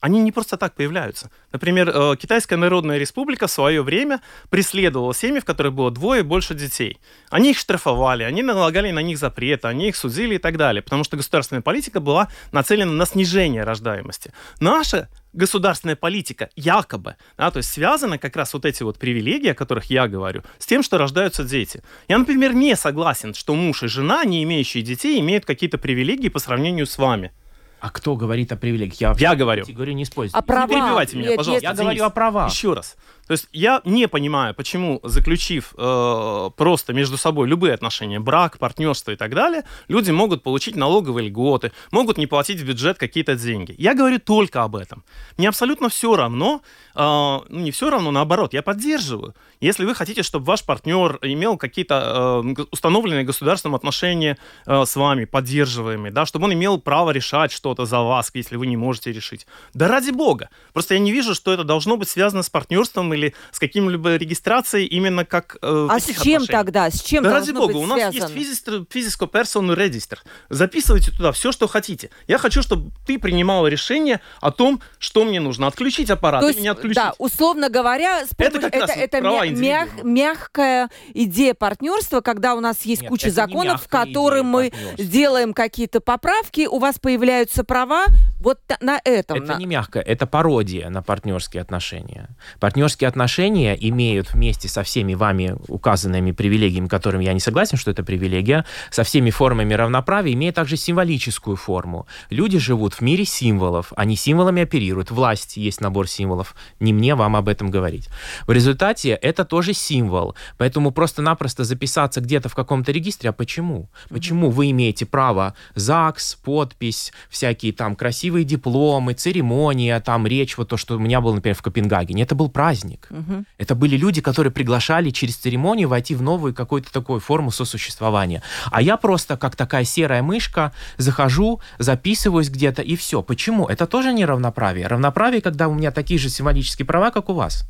[0.00, 1.30] они не просто так появляются.
[1.52, 6.54] Например, э, Китайская Народная Республика в свое время преследовала семьи, в которых было двое больше
[6.54, 7.00] детей.
[7.30, 11.02] Они их штрафовали, они налагали на них запреты, они их судили и так далее, потому
[11.02, 14.32] что государственная политика была нацелена на снижение рождаемости.
[14.60, 19.54] Наша государственная политика якобы, да, то есть связаны как раз вот эти вот привилегии, о
[19.54, 21.82] которых я говорю, с тем, что рождаются дети.
[22.08, 26.40] Я, например, не согласен, что муж и жена, не имеющие детей, имеют какие-то привилегии по
[26.40, 27.32] сравнению с вами.
[27.80, 29.00] А кто говорит о привилегиях?
[29.00, 29.64] Я, Я говорю.
[29.68, 30.36] говорю, не используйте.
[30.36, 30.66] А права?
[30.66, 31.62] перебивайте меня, Нет, пожалуйста.
[31.64, 32.50] Я нет, говорю о правах.
[32.50, 32.96] Еще раз.
[33.28, 39.10] То есть я не понимаю, почему, заключив э, просто между собой любые отношения, брак, партнерство
[39.10, 43.74] и так далее, люди могут получить налоговые льготы, могут не платить в бюджет какие-то деньги.
[43.78, 45.04] Я говорю только об этом.
[45.36, 46.62] Мне абсолютно все равно,
[46.94, 49.34] э, ну не все равно, наоборот, я поддерживаю.
[49.60, 55.26] Если вы хотите, чтобы ваш партнер имел какие-то э, установленные государством отношения э, с вами,
[55.26, 59.46] поддерживаемые, да, чтобы он имел право решать что-то за вас, если вы не можете решить.
[59.74, 60.48] Да ради бога.
[60.72, 64.86] Просто я не вижу, что это должно быть связано с партнерством или с каким-либо регистрацией
[64.86, 66.46] именно как э, А с чем отношений.
[66.46, 66.90] тогда?
[66.90, 68.32] С чем Да ради бога, быть у нас связано?
[68.38, 70.22] есть физический персону регистр.
[70.48, 72.10] Записывайте туда все, что хотите.
[72.26, 75.66] Я хочу, чтобы ты принимала решение о том, что мне нужно.
[75.66, 76.96] Отключить аппарат То или есть, не отключить.
[76.96, 82.60] да, условно говоря, с Это помощью- это, это мя- мяг- мягкая идея партнерства, когда у
[82.60, 87.64] нас есть Нет, куча это законов, в идея мы сделаем какие-то поправки, у вас появляются
[87.64, 88.06] права
[88.40, 89.38] вот на этом.
[89.38, 92.28] Это на- не мягко, это пародия на партнерские отношения.
[92.60, 98.04] Партнерские отношения имеют вместе со всеми вами указанными привилегиями, которыми я не согласен, что это
[98.04, 102.06] привилегия, со всеми формами равноправия, имеет также символическую форму.
[102.30, 105.10] Люди живут в мире символов, они символами оперируют.
[105.10, 106.54] Власть есть набор символов.
[106.80, 108.08] Не мне вам об этом говорить.
[108.46, 110.34] В результате это тоже символ.
[110.56, 113.88] Поэтому просто-напросто записаться где-то в каком-то регистре, а почему?
[114.08, 120.76] Почему вы имеете право ЗАГС, подпись, всякие там красивые дипломы, церемония, там речь, вот то,
[120.76, 122.22] что у меня было, например, в Копенгагене.
[122.22, 122.97] Это был праздник.
[123.10, 123.46] Мгм.
[123.58, 128.42] Это были люди, которые приглашали через церемонию войти в новую какую-то такую форму сосуществования.
[128.70, 133.22] А я просто, как такая серая мышка, захожу, записываюсь где-то, и все.
[133.22, 133.66] Почему?
[133.66, 134.86] Это тоже не равноправие.
[134.86, 137.64] Равноправие, когда у меня такие же символические права, как у вас.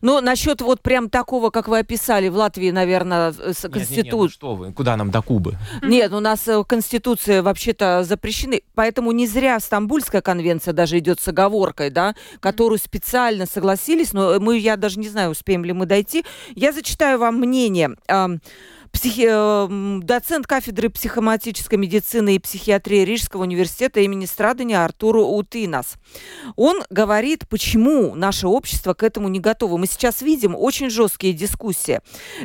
[0.00, 4.12] Но насчет вот прям такого, как вы описали, в Латвии, наверное, с Нет, нет, нет,
[4.12, 5.56] ну что вы, куда нам до Кубы?
[5.82, 8.62] Нет, у нас э, конституция вообще-то запрещены.
[8.74, 14.58] Поэтому не зря Стамбульская конвенция даже идет с оговоркой, да, которую специально согласились, но мы,
[14.58, 16.24] я даже не знаю, успеем ли мы дойти.
[16.54, 17.96] Я зачитаю вам мнение.
[18.92, 25.94] Психи- эм, доцент кафедры психоматической медицины и психиатрии Рижского университета имени Страдания Артуру Утинас.
[26.56, 29.78] Он говорит, почему наше общество к этому не готово.
[29.78, 32.00] Мы сейчас видим очень жесткие дискуссии.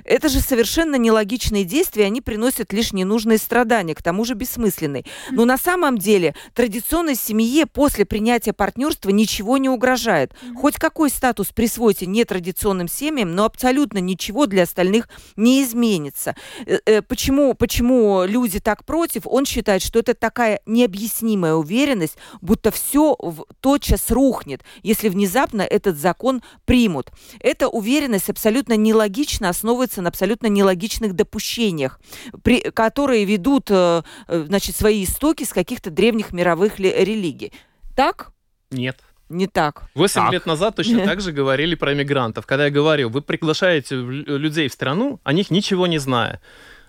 [0.06, 5.04] Это же совершенно нелогичные действия, они приносят лишь ненужные страдания, к тому же бессмысленные.
[5.32, 10.32] Но на самом деле традиционной семье после принятия партнерства ничего не угрожает.
[10.56, 16.36] Хоть какой статус присвоите нетрадиционным семьям, но абсолютно ничего для остальных не изменится.
[16.66, 19.24] Э, э, Почему, почему люди так против?
[19.26, 23.18] Он считает, что это такая необъяснимая уверенность, будто все
[23.62, 27.12] тотчас рухнет, если внезапно этот закон примут.
[27.40, 32.00] Эта уверенность абсолютно нелогично основывается на абсолютно нелогичных допущениях,
[32.44, 37.52] при, которые ведут э, значит, свои истоки с каких-то древних мировых ли- религий.
[37.96, 38.32] Так?
[38.72, 38.98] Нет.
[39.30, 39.84] Не так.
[39.94, 40.32] Восемь Так.
[40.34, 42.46] лет назад точно так же говорили про мигрантов.
[42.46, 46.40] Когда я говорил, вы приглашаете людей в страну, о них ничего не зная.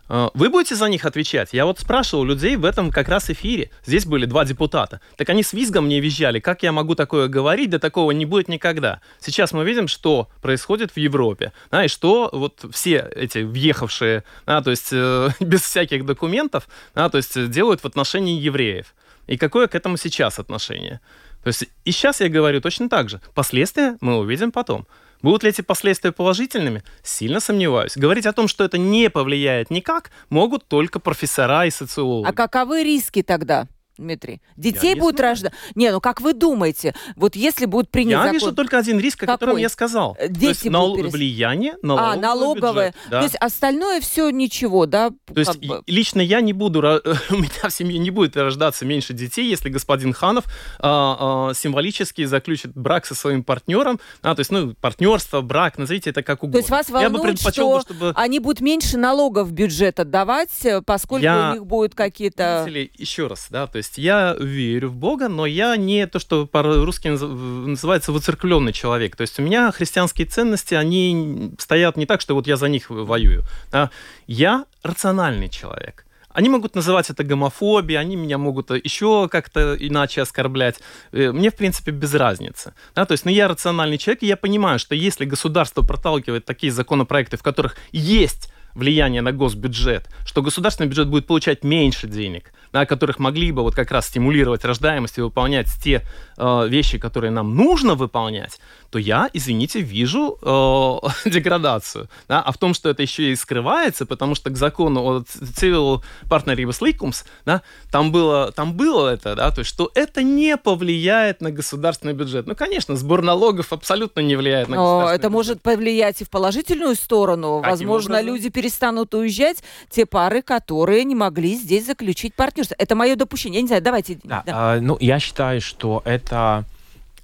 [0.08, 1.50] Э, Вы будете за них отвечать?
[1.52, 3.70] Я вот спрашивал людей в этом как раз эфире.
[3.84, 5.00] Здесь были два депутата.
[5.16, 6.40] Так они с визгом мне визжали.
[6.40, 7.70] Как я могу такое говорить?
[7.70, 9.00] Да такого не будет никогда.
[9.20, 11.52] Сейчас мы видим, что происходит в Европе.
[11.70, 17.08] Да, и что вот все эти въехавшие, да, то есть э, без всяких документов, да,
[17.08, 18.94] то есть э, делают в отношении евреев.
[19.26, 21.00] И какое к этому сейчас отношение?
[21.42, 23.20] То есть и сейчас я говорю точно так же.
[23.34, 24.86] Последствия мы увидим потом.
[25.22, 26.82] Будут ли эти последствия положительными?
[27.02, 27.96] Сильно сомневаюсь.
[27.96, 32.28] Говорить о том, что это не повлияет никак, могут только профессора и социологи.
[32.28, 33.66] А каковы риски тогда?
[33.98, 34.40] Дмитрий?
[34.56, 35.32] Детей не будут знаю.
[35.32, 35.52] рождать?
[35.74, 38.32] Не, ну как вы думаете, вот если будет принят Я закон...
[38.34, 39.62] вижу только один риск, о котором Какой?
[39.62, 40.16] я сказал.
[40.18, 42.88] Э, То дети есть будут нал- перес- влияние А, налоговое.
[42.90, 43.18] бюджета, да.
[43.18, 45.10] То есть остальное все ничего, да?
[45.10, 45.82] То есть бы.
[45.86, 46.78] лично я не буду,
[47.30, 50.44] у меня в семье не будет рождаться меньше детей, если господин Ханов
[50.78, 53.98] а, а, символически заключит брак со своим партнером.
[54.22, 56.52] А, то есть, ну, партнерство, брак, назовите это как угодно.
[56.52, 58.12] То есть вас я бы волнует, что бы, чтобы...
[58.14, 62.64] они будут меньше налогов в бюджет отдавать, э, поскольку Я- у них будут какие-то...
[62.96, 67.08] Еще раз, да, то есть я верю в Бога, но я не то, что по-русски
[67.08, 69.16] наз- называется выцеркленный человек.
[69.16, 72.90] То есть у меня христианские ценности, они стоят не так, что вот я за них
[72.90, 73.44] воюю.
[73.72, 73.90] да.
[74.26, 76.04] Я рациональный человек.
[76.30, 80.76] Они могут называть это гомофобией, они меня могут еще как-то иначе оскорблять.
[81.10, 82.74] Э, Мне, в принципе, без разницы.
[82.94, 86.70] Да, то есть, ну, я рациональный человек, и я понимаю, что если государство проталкивает такие
[86.70, 92.86] законопроекты, в которых есть влияние на госбюджет, что государственный бюджет будет получать меньше денег, да,
[92.86, 96.02] которых могли бы вот как раз стимулировать рождаемость и выполнять те
[96.36, 98.60] э, вещи, которые нам нужно выполнять,
[98.90, 102.08] то я, извините, вижу э, деградацию.
[102.28, 102.40] Да?
[102.40, 106.78] А в том, что это еще и скрывается, потому что к закону о Civil Partnership
[106.80, 111.50] Likums, да, там, было, там было это, да, то есть, что это не повлияет на
[111.50, 112.46] государственный бюджет.
[112.46, 115.32] Ну, конечно, сбор налогов абсолютно не влияет на Но государственный это бюджет.
[115.32, 117.58] может повлиять и в положительную сторону.
[117.58, 118.34] Каким Возможно, образом?
[118.34, 122.76] люди перестанут уезжать, те пары, которые не могли здесь заключить партнерство.
[122.78, 123.58] Это мое допущение.
[123.58, 124.18] Я не знаю, давайте.
[124.24, 124.52] Да, да.
[124.54, 126.64] а, ну, я считаю, что это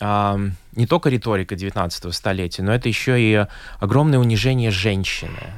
[0.00, 3.46] ам, не только риторика 19 столетия, но это еще и
[3.78, 5.52] огромное унижение женщины,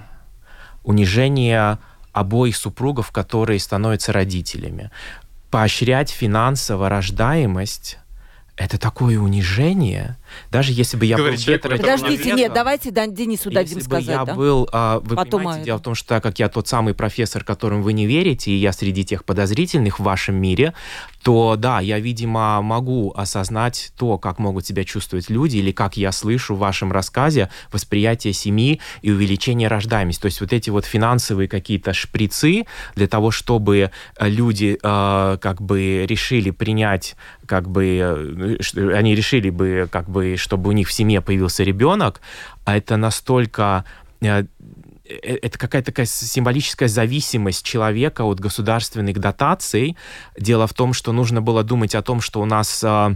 [0.82, 1.78] унижение
[2.12, 4.90] обоих супругов, которые становятся родителями.
[5.50, 7.98] Поощрять финансово рождаемость
[8.56, 10.16] это такое унижение,
[10.50, 13.96] даже если бы я Говорит был человек, Подождите, нет, давайте да, Денису дадим если бы
[13.96, 14.06] сказать.
[14.06, 14.34] я да?
[14.34, 16.66] был, а, вы Потом, понимаете, а, дело это- в том, что так как я тот
[16.66, 20.72] самый профессор, которым вы не верите, и я среди тех подозрительных в вашем мире,
[21.26, 26.12] то да, я, видимо, могу осознать то, как могут себя чувствовать люди, или как я
[26.12, 30.22] слышу в вашем рассказе восприятие семьи и увеличение рождаемости.
[30.22, 35.60] То есть вот эти вот финансовые какие-то шприцы для того, чтобы э, люди э, как
[35.60, 40.92] бы решили принять, как бы, э, они решили бы, как бы, чтобы у них в
[40.92, 42.20] семье появился ребенок,
[42.64, 43.84] а это настолько
[44.20, 44.44] э,
[45.08, 49.96] это какая-то такая символическая зависимость человека от государственных дотаций.
[50.38, 53.14] Дело в том, что нужно было думать о том, что у нас а,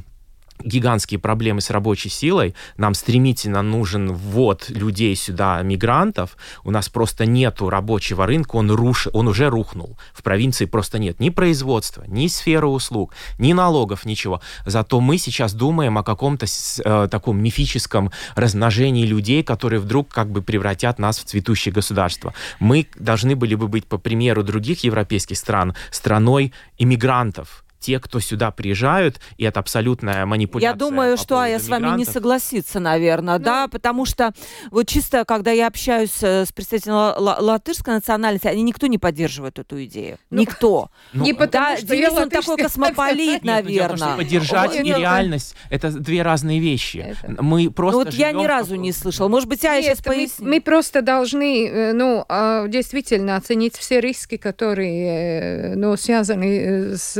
[0.64, 7.26] гигантские проблемы с рабочей силой, нам стремительно нужен ввод людей сюда, мигрантов, у нас просто
[7.26, 9.08] нету рабочего рынка, он, руш...
[9.12, 9.98] он уже рухнул.
[10.12, 14.40] В провинции просто нет ни производства, ни сферы услуг, ни налогов, ничего.
[14.66, 20.42] Зато мы сейчас думаем о каком-то э, таком мифическом размножении людей, которые вдруг как бы
[20.42, 22.34] превратят нас в цветущее государство.
[22.58, 28.50] Мы должны были бы быть, по примеру других европейских стран, страной иммигрантов, те, кто сюда
[28.50, 30.70] приезжают, и это абсолютная манипуляция.
[30.72, 34.32] Я думаю, по что Ая поводу с вами не согласится, наверное, Ну, да, потому что
[34.70, 38.98] вот чисто, когда я общаюсь э, с представителями ла- ла- латышской национальности, они никто не
[38.98, 40.18] поддерживает эту идею.
[40.30, 40.90] Ну, никто.
[41.12, 44.16] Ну, не потому, да, что Денис, я он такой космополит, Нет, ну, наверное.
[44.16, 46.98] поддержать Ой, и ну, реальность— это две разные вещи.
[47.22, 49.28] Это- Мы Ну просто вот я ни разу не слышала.
[49.28, 50.48] Может быть, Нет, сейчас мы, пояснит.
[50.48, 57.16] мы просто должны, э, ну, а, действительно оценить все риски, которые, э, ну, связаны с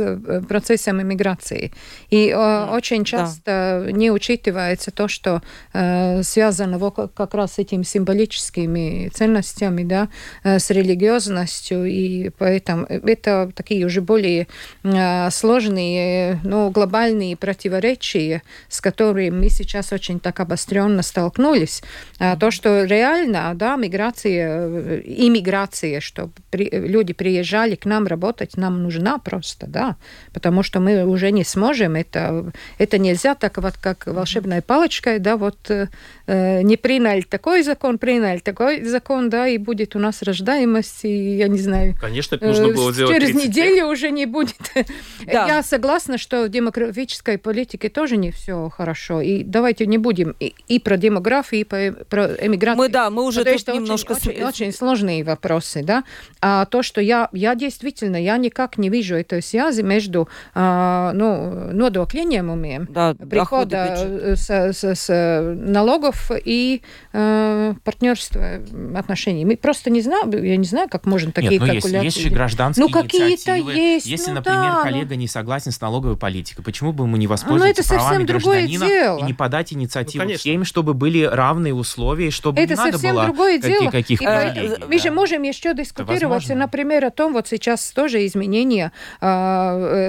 [0.51, 1.71] процессом иммиграции.
[2.09, 2.69] И э, Да.
[2.77, 5.41] очень часто не учитывается то, что
[5.73, 10.09] э, связано вот как- как раз с этими символическими ценностями, да,
[10.43, 14.47] э, с религиозностью, и поэтому это такие уже более
[14.83, 21.81] э, сложные, ну, глобальные противоречия, с которыми мы сейчас очень так обостренно столкнулись.
[22.19, 28.57] А то, что реально, да, миграция, э, иммиграция, что при- люди приезжали к нам работать,
[28.57, 29.95] нам нужна просто, да,
[30.41, 35.37] потому что мы уже не сможем, это, это нельзя так вот, как волшебной палочкой, да,
[35.37, 35.87] вот э,
[36.25, 41.37] э, не приняли такой закон, приняли такой закон, да, и будет у нас рождаемость, и
[41.37, 43.47] я не знаю, Конечно, это нужно Э, было делать Через 30 лет.
[43.49, 44.55] неделю уже не будет.
[45.31, 45.45] Да.
[45.47, 49.21] Я согласна, что в демографической политике тоже не все хорошо.
[49.21, 52.77] И давайте не будем и, и про демографию, и по- про эмиграцию.
[52.77, 54.13] Мы, да, мы уже Потому тут немножко...
[54.13, 56.03] Очень, очень, очень сложные вопросы, да.
[56.41, 61.71] А то, что я, я действительно, я никак не вижу этой связи между а, ну,
[61.73, 66.81] нодokļu ieņēmumiem, Да, прихода э, с, с- с налогов и
[67.13, 68.59] э, партнерства
[68.95, 69.45] отношений.
[69.45, 72.17] Мы просто не знаю, я не знаю, как можно такие Нет, ну есть, калькуляции есть
[72.17, 72.35] же делать.
[72.37, 73.73] гражданские Ну, какие-то инициативы.
[73.73, 74.83] есть, Если, ну например, да, ну.
[74.83, 78.59] коллега не согласен с налоговой политикой, почему бы ему не это воспользоваться совсем правами другое
[78.59, 79.17] гражданина дело.
[79.19, 80.39] и не подать инициативу Ну, конечно.
[80.39, 83.89] всем, чтобы были равные условия, чтобы Это не надо совсем было другое дело.
[83.91, 84.83] каких привилегий.
[84.87, 85.11] мы же да.
[85.11, 89.25] можем еще дискутировать, например, о том, вот сейчас тоже изменения э,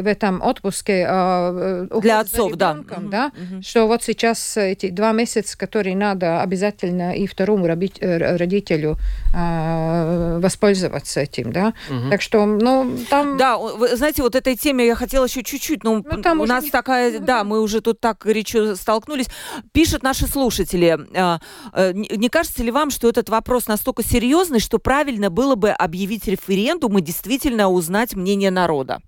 [0.02, 2.72] в этом отпуске э, уход Для отцов, да.
[2.72, 3.62] ребенком, Мгм, да, мгм.
[3.62, 8.96] что вот сейчас эти два месяца, которые надо обязательно и второму э, родителю
[9.34, 11.74] э, воспользоваться этим, да.
[11.90, 12.10] Мгм.
[12.10, 13.36] Так что, ну, там...
[13.36, 16.64] Да, вы знаете, вот этой теме я хотела еще чуть-чуть, но Ну, там у нас
[16.64, 17.44] не- такая, ну, да, да.
[17.44, 19.26] мы уже тут так горячо столкнулись.
[19.72, 21.38] Пишут наши слушатели, э,
[21.72, 25.70] э, не не кажется ли вам, что этот вопрос настолько серьезный, что правильно было бы
[25.70, 29.00] объявить референдум и действительно узнать мнение народа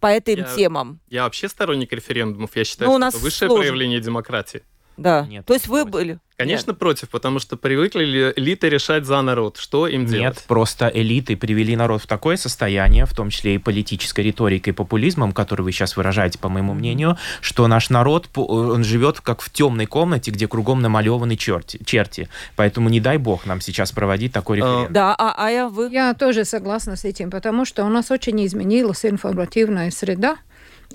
[0.00, 1.00] по этим Я- темам?
[1.08, 2.54] Я вообще сторонник референдумов.
[2.56, 3.62] Я считаю, Ну, что это высшее сложно.
[3.62, 4.62] проявление демократии.
[4.96, 5.26] Да.
[5.28, 6.18] Нет, То есть вы были?
[6.38, 10.44] Конечно, против, потому что привыкли ли элиты решать за народ, что им Нет, делать.
[10.46, 15.32] просто элиты привели народ в такое состояние, в том числе и политической риторикой и популизмом,
[15.32, 19.50] который вы сейчас выражаете, по моему мнению, что наш народ, по- он живет как в
[19.50, 21.82] темной комнате, где кругом намалеваны черти.
[21.86, 22.28] черти.
[22.54, 24.92] Поэтому не дай бог нам сейчас проводить такой А, референдум.
[24.92, 25.88] Да, а, а я вы?
[25.90, 30.36] Я тоже согласна с этим, потому что у нас очень изменилась информативная среда,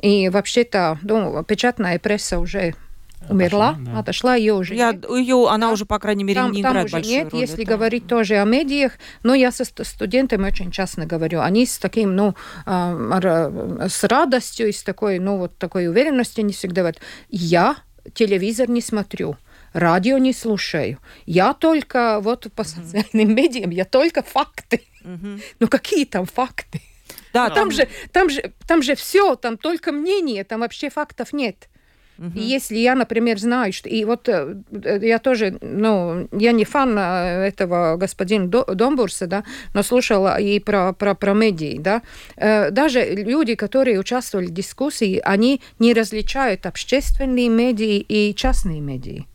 [0.03, 2.75] и вообще-то ну, печатная пресса уже
[3.29, 3.99] умерла, Отошла, да.
[3.99, 5.09] отошла, ее уже Я, нет.
[5.09, 5.73] ее, она Да.
[5.73, 7.41] уже, по крайней мере, Там, не там играет уже большую нет, роль.
[7.41, 8.93] если это- говорить тоже о медиах,
[9.23, 14.69] но я со ст- студентами очень часто говорю, они с таким, ну, а, с радостью
[14.69, 16.99] и с такой, ну, вот такой уверенностью не всегда говорят,
[17.29, 17.75] я
[18.13, 19.37] телевизор не смотрю,
[19.73, 23.05] радио не слушаю, я только вот по социальным
[23.35, 24.81] медиям, я только факты.
[25.03, 25.41] Мгм.
[25.59, 26.81] Ну, какие там факты?
[27.33, 31.69] Да, Там же, там же, там же все, там только мнение, там вообще фактов нет.
[32.21, 32.37] Мгм.
[32.37, 33.89] И если я, например, знаю, что...
[33.89, 39.25] И вот э, э, я тоже, ну, я не фан э, этого господина До- Домбурса,
[39.25, 39.43] да,
[39.73, 42.03] но слушала и про, про, про медии, да.
[42.37, 49.25] Даже люди, которые участвовали в дискуссии, они не различают общественные медии и частные медии.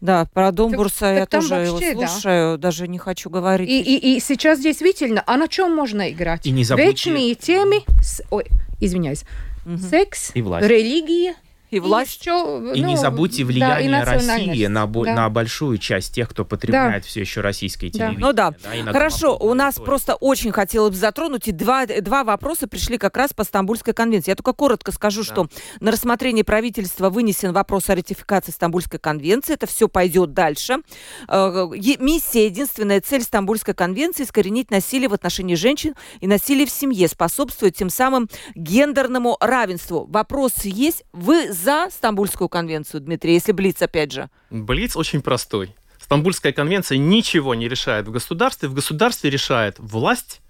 [0.00, 2.08] Да, про Домбурса так я там тоже его вообще, да.
[2.08, 3.68] слушаю, даже не хочу говорить.
[3.70, 6.44] И, и, и сейчас действительно, а на чем можно играть?
[6.44, 8.46] И не забудьте- Вечные темы, с- ой,
[8.80, 9.22] извиняюсь,
[9.64, 9.78] Мгм.
[9.78, 10.66] секс, И власть.
[10.66, 11.36] религия,
[11.72, 12.20] И власть.
[12.20, 14.48] еще, И не ну, забудьте да, и влияние национальность.
[14.48, 15.14] России на, бо- Да.
[15.14, 17.92] на большую часть тех, кто потребляет все еще российское Да.
[17.98, 18.26] телевидение.
[18.26, 18.54] Ну да.
[18.76, 19.86] и на Хорошо, у нас риторику.
[19.86, 24.30] просто очень хотелось бы затронуть, и два, два вопроса пришли как раз по Стамбульской конвенции.
[24.30, 25.48] Я только коротко скажу, что
[25.80, 29.54] на рассмотрение правительства вынесен вопрос о ратификации Стамбульской конвенции.
[29.54, 30.76] Это все пойдет дальше.
[31.28, 31.66] Э,
[31.98, 37.74] Миссия, единственная цель Стамбульской конвенции– искоренить насилие в отношении женщин и насилие в семье, способствует
[37.76, 40.06] тем самым гендерному равенству.
[40.10, 41.04] Вопрос есть.
[41.12, 44.28] Вы за Стамбульскую конвенцию, Дмитрий, если Блиц, опять же?
[44.50, 45.74] Блиц очень простой.
[46.00, 48.68] Стамбульская конвенция ничего не решает в государстве.
[48.68, 50.40] В государстве решает власть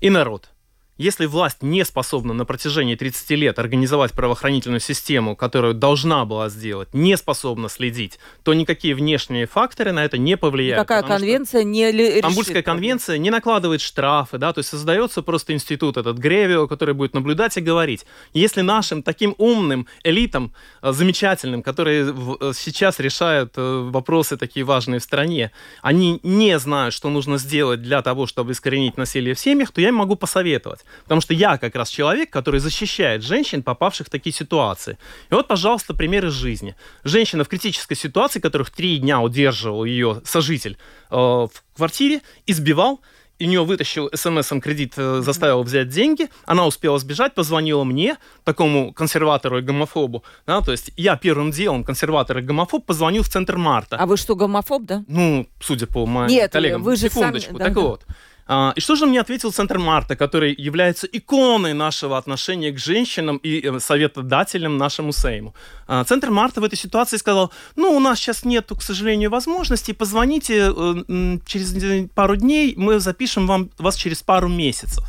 [0.00, 0.50] и народ.
[0.98, 6.88] Если власть не способна на протяжении 30 лет организовать правоохранительную систему, которую должна была сделать,
[6.92, 10.88] не способна следить, то никакие внешние факторы на это не повлияют.
[10.88, 15.96] Что конвенция не решит Стамбульская конвенция не накладывает штрафы, да, то есть создается просто институт
[15.96, 18.04] этот Гревио, который будет наблюдать и говорить.
[18.32, 24.98] Если нашим таким умным элитам, э, замечательным, которые э, сейчас решают э, вопросы такие важные
[24.98, 29.70] в стране, они не знают, что нужно сделать для того, чтобы искоренить насилие в семьях,
[29.70, 30.80] то я им могу посоветовать.
[31.04, 34.98] Потому что я как раз человек, который защищает женщин, попавших в такие ситуации.
[35.30, 36.74] И вот, пожалуйста, пример из жизни.
[37.04, 40.76] Женщина в критической ситуации, которых три дня удерживал ее сожитель
[41.10, 43.00] э, в квартире, избивал,
[43.38, 48.16] и у нее вытащил смс кредит, э, заставил взять деньги, она успела сбежать, позвонила мне,
[48.44, 53.28] такому консерватору и гомофобу, да, то есть я первым делом, консерватор и гомофоб, позвонил в
[53.28, 53.96] центр Марта.
[53.96, 55.04] А вы что, гомофоб, да?
[55.06, 56.82] Ну, судя по моим Нет, коллегам.
[56.82, 57.50] вы же Секундочку.
[57.52, 57.80] сами- да, так да.
[57.80, 58.06] вот.
[58.48, 63.36] А, и что же мне ответил Центр Марта, который является иконой нашего отношения к женщинам
[63.36, 65.54] и э, советодателем нашему Сейму?
[65.86, 69.92] А, Центр Марта в этой ситуации сказал, ну, у нас сейчас нету, к сожалению, возможности,
[69.92, 75.04] позвоните э, через э, пару дней, мы запишем вам, вас через пару месяцев.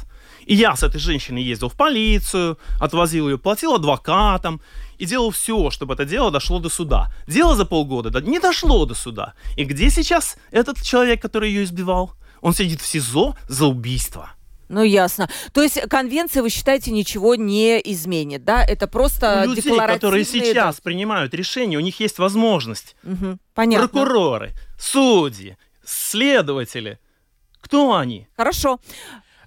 [0.46, 4.60] И я с этой женщиной ездил в полицию, отвозил ее, платил адвокатам
[4.98, 7.08] и делал все, чтобы это дело дошло до суда.
[7.28, 9.34] Дело за полгода да, не дошло до суда.
[9.56, 12.16] И где сейчас этот человек, который ее избивал?
[12.42, 14.32] Он сидит в СИЗО за убийство.
[14.70, 15.28] Ну, ясно.
[15.52, 18.64] То есть конвенция, вы считаете, ничего не изменит, да?
[18.64, 19.96] Это просто У людей, декларативные...
[19.96, 22.96] которые сейчас принимают решения, у них есть возможность.
[23.02, 23.40] Мгм.
[23.56, 23.88] Понятно.
[23.88, 27.00] Прокуроры, судьи, следователи.
[27.62, 28.28] Кто они?
[28.38, 28.80] Хорошо.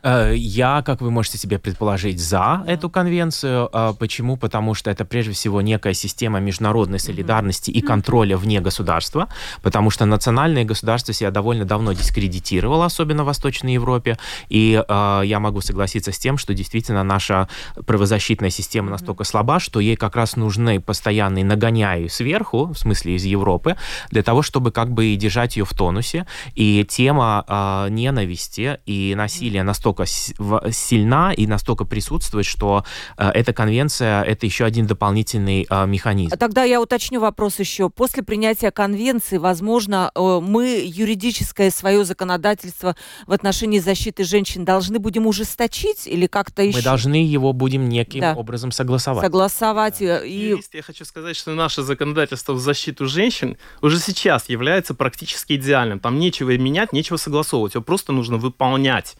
[0.03, 3.69] Э, Я, как вы можете себе предположить, за эту конвенцию.
[3.73, 4.37] А Почему?
[4.37, 9.29] Потому что это прежде всего некая система международной солидарности и контроля вне государства,
[9.63, 14.19] потому что национальное государство себя довольно давно дискредитировало, особенно в Восточной Европе.
[14.49, 17.49] И э, я могу согласиться с тем, что действительно наша
[17.87, 23.25] правозащитная система настолько слаба, что ей как раз нужны постоянные нагоняи сверху, в смысле из
[23.25, 23.77] Европы,
[24.11, 26.27] для того, чтобы как бы и держать ее в тонусе.
[26.55, 32.85] И тема э, ненависти и насилия настолько настолько сильна и настолько присутствует, что
[33.17, 36.37] э, эта конвенция это еще один дополнительный э, механизм.
[36.37, 37.91] Тогда я уточню вопрос еще.
[37.91, 45.27] После принятия конвенции, возможно, э, мы юридическое свое законодательство в отношении защиты женщин должны будем
[45.27, 46.79] ужесточить или как-то еще?
[46.79, 48.35] Мы должны его будем неким да.
[48.35, 49.25] образом согласовать.
[49.25, 49.97] Согласовать.
[50.01, 50.25] Да.
[50.25, 50.57] И...
[50.73, 56.01] Я хочу сказать, что наше законодательство в защиту женщин уже сейчас является практически идеальным.
[56.01, 57.75] Там нечего менять, нечего согласовывать.
[57.75, 59.17] Его просто нужно выполнять.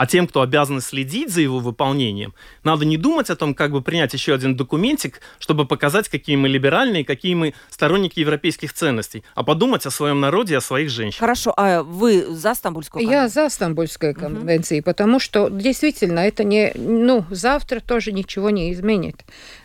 [0.00, 2.32] А тем, кто обязан следить за его выполнением,
[2.64, 6.48] надо не думать о том, как бы принять еще один документик, чтобы показать, какие мы
[6.48, 11.20] либеральные, какие мы сторонники европейских ценностей, а подумать о своем народе и о своих женщинах.
[11.20, 13.22] Хорошо, а вы за Стамбульскую конвенцию?
[13.22, 14.84] Я за Стамбульскую конвенцию, угу.
[14.86, 19.16] потому что действительно это не, ну, завтра тоже ничего не изменит.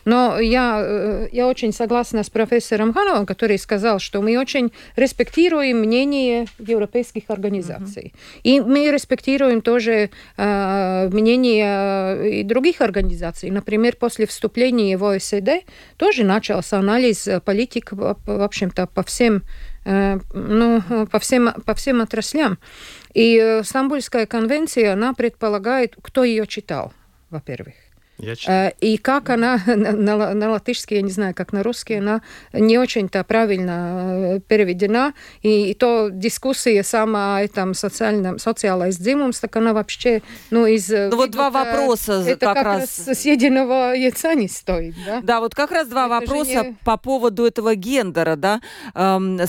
[0.04, 5.80] Но я, э, я очень согласна с профессором Хановым, который сказал, что мы очень респектируем
[5.80, 8.14] мнение европейских организаций.
[8.14, 8.42] Mm-hmm.
[8.44, 13.50] И мы респектируем тоже мнение э, и других организаций.
[13.50, 15.66] Например, после вступления в ОСД
[15.98, 19.44] тоже начался анализ политик, в общем-то, по всем
[19.86, 22.58] э, ну, по всем, по всем отраслям.
[23.14, 26.92] И Стамбульская конвенция, она предполагает, кто ее читал,
[27.30, 27.85] во-первых.
[28.20, 32.22] Э, и как она на, на латышский, я не знаю, как на русский, она
[32.54, 35.14] не очень-то правильно э, переведена.
[35.42, 40.90] И, и то дискуссия сама о этом социальном, социалais дзимумс, так она вообще, ну, из...
[40.92, 43.08] Э, ну, вот два вопроса это как, как раз...
[43.08, 45.22] раз съеденного яйца не стоит, да?
[45.22, 46.78] Да, вот как раз два это вопроса не...
[46.84, 48.62] по поводу этого гендера, да.
[48.94, 49.40] Эм,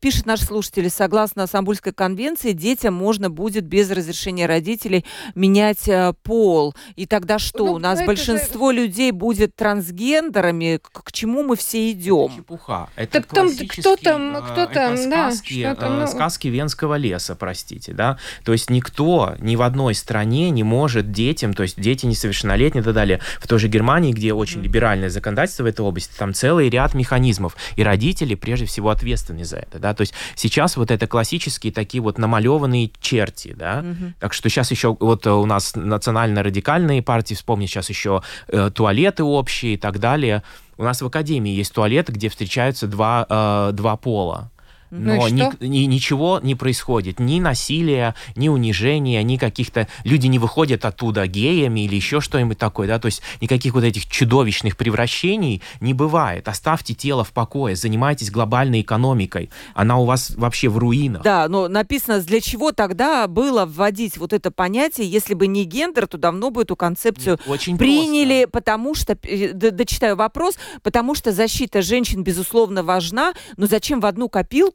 [0.00, 5.88] пишет наш слушатель, согласно Стамбульской конвенции, детям можно будет без разрешения родителей менять
[6.22, 6.74] пол.
[6.96, 7.66] И тогда что?
[7.66, 8.78] Ну, нас большинство же...
[8.78, 12.26] людей будет трансгендерами, к, к чему мы все идем?
[12.26, 12.88] Это чепуха.
[12.96, 16.06] Это так там кто там, кто э, там, это да, сказки, там, ну...
[16.06, 18.18] сказки Венского леса, простите, да.
[18.44, 22.84] То есть никто ни в одной стране не может детям, то есть дети несовершеннолетние и
[22.84, 23.20] так далее.
[23.38, 24.64] В той же Германии, где очень mm.
[24.64, 29.58] либеральное законодательство в этой области, там целый ряд механизмов, и родители прежде всего ответственны за
[29.58, 29.94] это, да.
[29.94, 33.80] То есть сейчас вот это классические такие вот намалеванные черти, да.
[33.80, 34.12] Mm-hmm.
[34.20, 39.74] Так что сейчас еще вот у нас национально-радикальные партии, вспомни сейчас еще э, туалеты общие
[39.74, 40.42] и так далее.
[40.76, 44.50] У нас в академии есть туалеты, где встречаются два, э, два пола.
[44.90, 47.18] Ну Но ну ни, ни, ничего не происходит.
[47.18, 49.88] Ни насилия, ни унижения, ни каких-то...
[50.04, 54.06] Люди не выходят оттуда геями или еще что-нибудь такое, да, то есть никаких вот этих
[54.06, 56.48] чудовищных превращений не бывает.
[56.48, 59.50] Оставьте тело в покое, занимайтесь глобальной экономикой.
[59.74, 61.22] Она у вас вообще в руинах.
[61.22, 66.06] Да, но написано, для чего тогда было вводить вот это понятие, если бы не гендер,
[66.06, 68.50] то давно бы эту концепцию Очень приняли, просто.
[68.52, 74.28] потому что, э, дочитаю вопрос, потому что защита женщин, безусловно, важна, но зачем в одну
[74.28, 74.73] копилку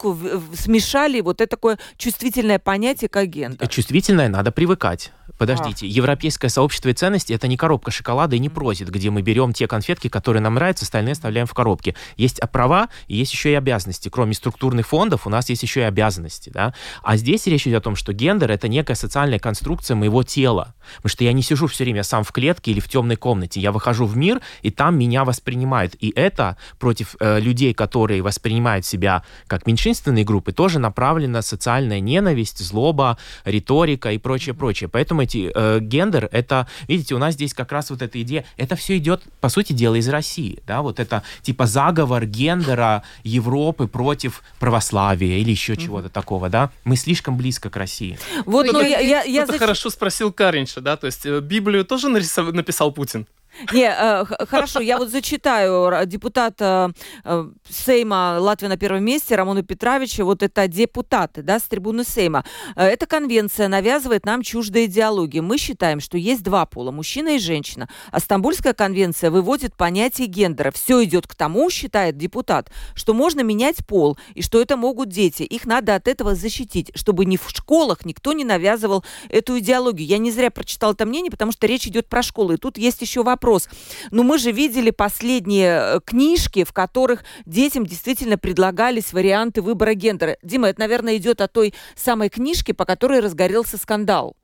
[0.56, 3.68] смешали вот это такое чувствительное понятие, как гендер.
[3.68, 5.12] Чувствительное надо привыкать.
[5.40, 5.90] Подождите, а.
[5.90, 9.68] европейское сообщество и ценности это не коробка шоколада и не просит, где мы берем те
[9.68, 11.96] конфетки, которые нам нравятся, остальные оставляем в коробке.
[12.18, 14.10] Есть права и есть еще и обязанности.
[14.10, 16.50] Кроме структурных фондов у нас есть еще и обязанности.
[16.50, 16.74] Да?
[17.04, 20.76] А здесь речь идет о том, что гендер это некая социальная конструкция моего тела.
[20.98, 23.62] Потому что я не сижу все время сам в клетке или в темной комнате.
[23.62, 25.96] Я выхожу в мир, и там меня воспринимают.
[26.00, 32.60] И это против э, людей, которые воспринимают себя как меньшинственные группы, тоже направлена социальная ненависть,
[32.60, 34.88] злоба, риторика и прочее, прочее.
[34.88, 38.76] Поэтому эти э, гендер, это, видите, у нас здесь как раз вот эта идея, это
[38.76, 44.44] все идет, по сути дела, из России, да, вот это типа заговор гендера Европы против
[44.60, 45.82] православия или еще mm-hmm.
[45.82, 48.18] чего-то такого, да, мы слишком близко к России.
[48.46, 52.10] Вот, ну, я, я, я, я хорошо спросил Каринша, да, то есть э, Библию тоже
[52.10, 52.54] нарисов...
[52.54, 53.26] написал Путин?
[53.74, 56.92] Не, э, хорошо, я вот зачитаю депутата
[57.24, 62.46] э, Сейма Латвии на первом месте Рамона Петровича, вот это депутаты, да, с трибуны Сейма.
[62.76, 65.42] Э, эта конвенция навязывает нам чуждые идеологии.
[65.42, 67.90] Мы считаем, что есть два пола, мужчина и женщина.
[68.12, 70.72] А Стамбульская конвенция выводит понятие гендера.
[70.72, 75.44] Все идет к тому, считает депутат, что можно менять пол, и что это могут дети.
[75.44, 80.08] Их надо от этого защитить, чтобы ни в школах никто не навязывал эту идеологию.
[80.08, 82.54] Я не зря прочитала это мнение, потому что речь идет про школы.
[82.54, 83.70] И тут есть еще вопрос вопрос.
[84.12, 90.38] Но мы же видели последние э, книжки, в которых детям действительно предлагались варианты выбора гендера.
[90.44, 94.36] Дима, это, наверное, идет о той самой книжке, по которой разгорелся скандал.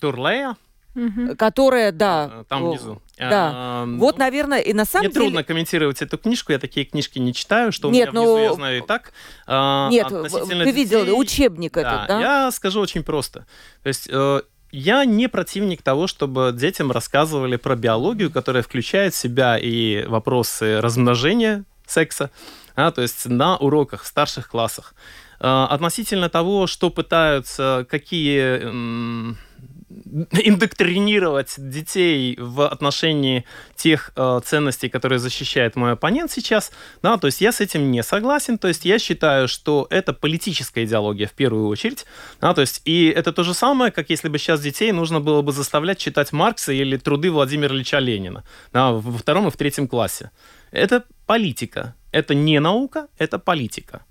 [0.00, 0.56] Турлея?
[0.94, 1.36] Угу.
[1.36, 2.30] Которая, да.
[2.32, 3.02] Э, там внизу.
[3.18, 3.50] Да.
[3.54, 5.26] А, вот, ну, наверное, и на самом мне деле...
[5.26, 8.42] трудно комментировать эту книжку, я такие книжки не читаю, что Нет, у меня внизу, но...
[8.42, 9.12] я знаю и так.
[9.90, 11.12] Нет, ты видел детей...
[11.12, 12.20] учебник да, этот, да?
[12.20, 13.46] Я скажу очень просто.
[13.82, 14.08] То есть
[14.74, 20.80] я не противник того, чтобы детям рассказывали про биологию, которая включает в себя и вопросы
[20.80, 22.30] размножения секса,
[22.74, 24.94] а, то есть на уроках в старших классах.
[25.38, 29.34] А, относительно того, что пытаются, какие
[30.32, 33.44] индоктринировать детей в отношении
[33.74, 36.70] тех э, ценностей, которые защищает мой оппонент сейчас,
[37.02, 40.84] да, то есть я с этим не согласен, то есть я считаю, что это политическая
[40.84, 42.06] идеология в первую очередь,
[42.40, 45.42] да, то есть и это то же самое, как если бы сейчас детей нужно было
[45.42, 49.88] бы заставлять читать Маркса или труды Владимира Ильича Ленина да, во втором и в третьем
[49.88, 50.30] классе.
[50.70, 54.04] Это политика, это не наука, это политика.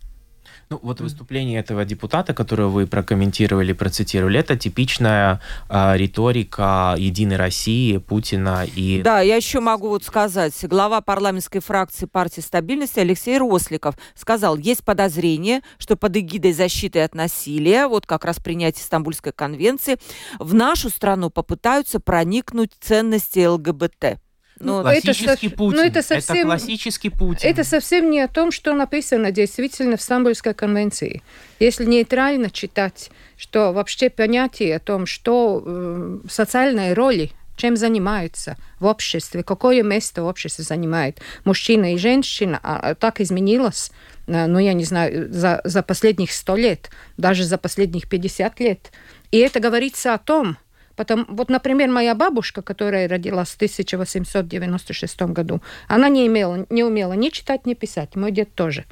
[0.73, 7.97] Ну, вот выступление этого депутата, которое вы прокомментировали, процитировали, это типичная э, риторика Единой России,
[7.97, 9.03] Путина и...
[9.03, 10.55] Да, я еще могу вот сказать.
[10.63, 17.13] Глава парламентской фракции партии стабильности Алексей Росликов сказал, есть подозрение, что под эгидой защиты от
[17.13, 19.99] насилия, вот как раз принятие Стамбульской конвенции,
[20.39, 24.22] в нашу страну попытаются проникнуть ценности ЛГБТ.
[24.63, 25.77] Ну, классический это, Путин.
[25.77, 27.49] Ну, это, совсем, это классический Путин.
[27.49, 31.21] Это совсем не о том, что написано действительно в Стамбульской конвенции.
[31.59, 38.85] Если нейтрально читать, что вообще понятие о том, что э, социальные роли чем занимаются в
[38.85, 43.91] обществе, какое место в обществе занимает мужчина и женщина, а, а так изменилось,
[44.27, 48.91] э, ну, я не знаю, за, за последних сто лет, даже за последних 50 лет.
[49.31, 50.57] И это говорится о том,
[50.95, 57.13] Потом, вот, например, моя бабушка, которая родилась в 1896 году, она не, имела, не умела
[57.13, 58.15] ни читать, ни писать.
[58.15, 58.85] Мой дед тоже.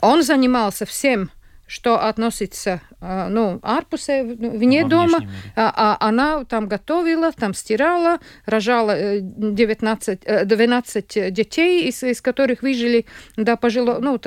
[0.00, 1.30] Он занимался всем,
[1.72, 5.20] что относится, а, ну, арпусе вне Во дома.
[5.56, 12.20] А, а она там готовила, там стирала, рожала 19, э, 12 э, детей, из, из
[12.20, 13.06] которых выжили
[13.38, 14.20] до пожилого, ну,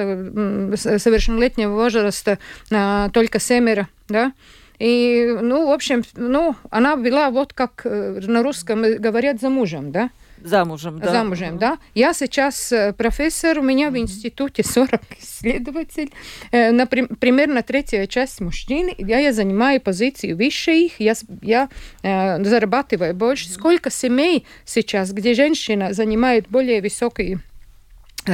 [0.76, 2.40] совершеннолетнего возраста
[2.72, 4.34] а, только семеро, да.
[4.80, 10.10] И, ну, в общем, ну, она была вот как э, на русском говорят замужем, да?
[10.46, 11.12] Замужем, да.
[11.12, 11.78] Замужем, да.
[11.96, 16.12] Я сейчас э, профессор, у меня в институте 40 исследователей,
[16.52, 18.92] э, на, примерно третья часть мужчин.
[18.98, 21.70] Я, я занимаю позицию выше их, я, я
[22.04, 23.50] э, зарабатываю больше.
[23.50, 27.40] Сколько семей сейчас, где женщина занимает более высокие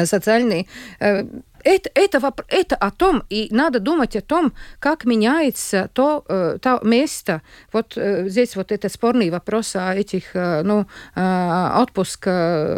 [0.06, 0.68] социальные
[1.64, 6.80] это, это, это о том, и надо думать о том, как меняется то, э, то
[6.84, 7.42] место.
[7.72, 10.86] Вот э, здесь вот этот спорный вопрос о этих, э, ну,
[11.16, 12.28] отпуск,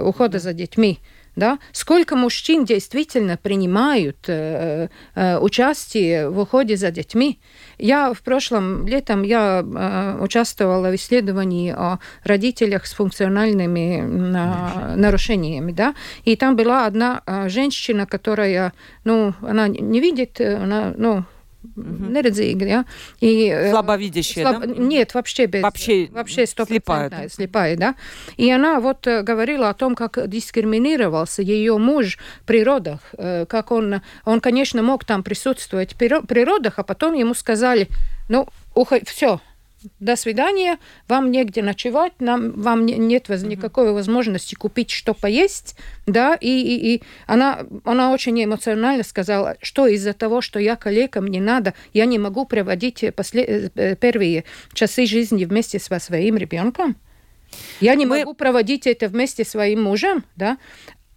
[0.03, 0.99] ухода за детьми
[1.35, 7.39] да, сколько мужчин действительно принимают э, э, участие в уходе за детьми.
[7.77, 15.71] Я в прошлом летом я э, участвовала в исследовании о родителях с функциональными э, нарушениями,
[15.71, 18.73] да, и там была одна э, женщина, которая,
[19.03, 21.23] ну, она не видит, она, ну,
[21.75, 22.11] угу.
[22.11, 22.85] нередzīga, ja?
[23.21, 24.65] И, э, Слабовидящая, слаб...
[24.65, 24.65] да?
[24.65, 25.61] Нет, вообще без...
[25.61, 27.09] Вообще, вообще слепая.
[27.09, 27.29] Да?
[27.29, 27.95] слепая, да?
[28.37, 33.71] И она вот э, говорила о том, как дискриминировался ее муж при родах, э, как
[33.71, 37.87] он, он, конечно, мог там присутствовать при родах, а потом ему сказали,
[38.29, 39.39] ну, уходи, все,
[39.99, 45.75] до свидания, вам негде ночевать, нам, вам нет воз, никакой возможности купить что поесть,
[46.05, 51.21] да, и, и, и она, она очень эмоционально сказала, что из-за того, что я коллега,
[51.21, 56.95] мне надо, я не могу проводить после, э, первые часы жизни вместе со своим ребенком.
[57.79, 58.19] Я не Мы...
[58.19, 60.57] могу проводить это вместе с своим мужем, да,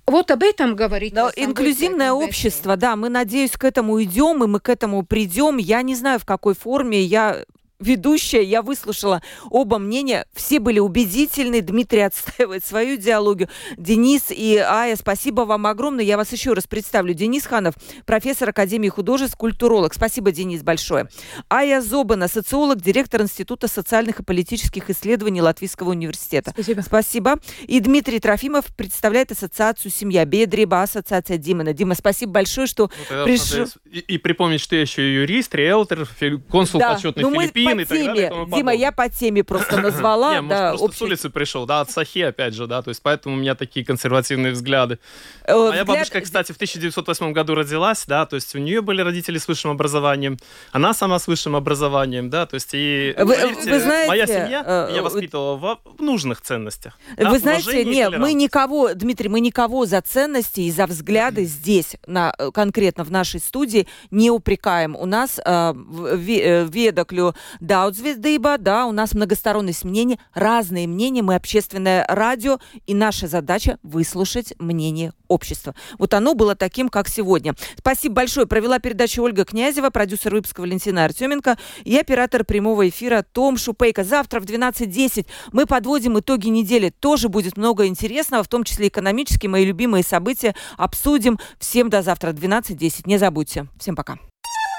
[0.06, 1.14] вот об этом говорить.
[1.14, 5.56] Да, инклюзивное общество, да, мы, надеюсь, к этому идем, и мы к этому придем.
[5.56, 7.02] Я не знаю, в какой форме.
[7.02, 7.44] Я
[7.78, 14.96] ведущая, я выслушала оба мнения, все были убедительны, Дмитрий отстаивает свою идеологию, Денис и Ая,
[14.96, 17.74] спасибо вам огромное, я вас еще раз представлю, Денис Ханов,
[18.04, 21.08] профессор Академии художеств, культуролог, спасибо, Денис, большое.
[21.48, 26.50] Ая Зобана, социолог, директор Института социальных и политических исследований Латвийского университета.
[26.50, 26.80] Спасибо.
[26.80, 27.36] Спасибо.
[27.66, 31.72] И Дмитрий Трофимов представляет ассоциацию «Семья», Бедреба, ассоциация Димана.
[31.72, 33.66] Дима, спасибо большое, что ну, пришел.
[33.90, 36.08] И, и припомнить, что я еще юрист, риэлтор,
[36.50, 36.94] консул да.
[36.94, 38.46] почетный ну, Филиппин по теме.
[38.54, 40.40] Дима, я по теме просто назвала.
[40.42, 43.54] Да, с улицы пришел, да, от Сахи, опять же, да, то есть поэтому у меня
[43.54, 44.98] такие консервативные взгляды.
[45.44, 49.38] Э, Моя бабушка, кстати, в 1908 году родилась, да, то есть у нее были родители
[49.38, 50.38] с высшим образованием,
[50.72, 55.02] она сама с высшим образованием, да, то есть и, вы, знаете, моя семья э, меня
[55.02, 56.98] воспитывала в, нужных ценностях.
[57.16, 62.34] Вы знаете, нет, мы никого, Дмитрий, мы никого за ценности и за взгляды здесь, на,
[62.38, 64.96] э, конкретно в нашей студии, не упрекаем.
[64.96, 72.58] У нас э, ведоклю daudзвездыба, да, у нас многосторонность мнений, разные мнения, мы общественное радио,
[72.86, 75.74] и наша задача выслушать мнение общества.
[75.98, 77.54] Вот оно было таким, как сегодня.
[77.78, 78.46] Спасибо большое.
[78.46, 84.04] Провела передачу Ольга Князева, продюсер выпуска Валентина Артеменко и оператор прямого эфира Том Шупейко.
[84.04, 86.90] Завтра в 12.10 мы подводим итоги недели.
[86.90, 91.38] Тоже будет много интересного, в том числе экономические, мои любимые события обсудим.
[91.58, 93.02] Всем до завтра 12.10.
[93.06, 93.66] Не забудьте.
[93.78, 94.18] Всем пока.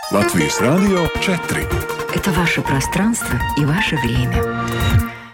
[0.10, 1.68] Латвийс радио 4.
[2.16, 4.42] Это ваше пространство и ваше время.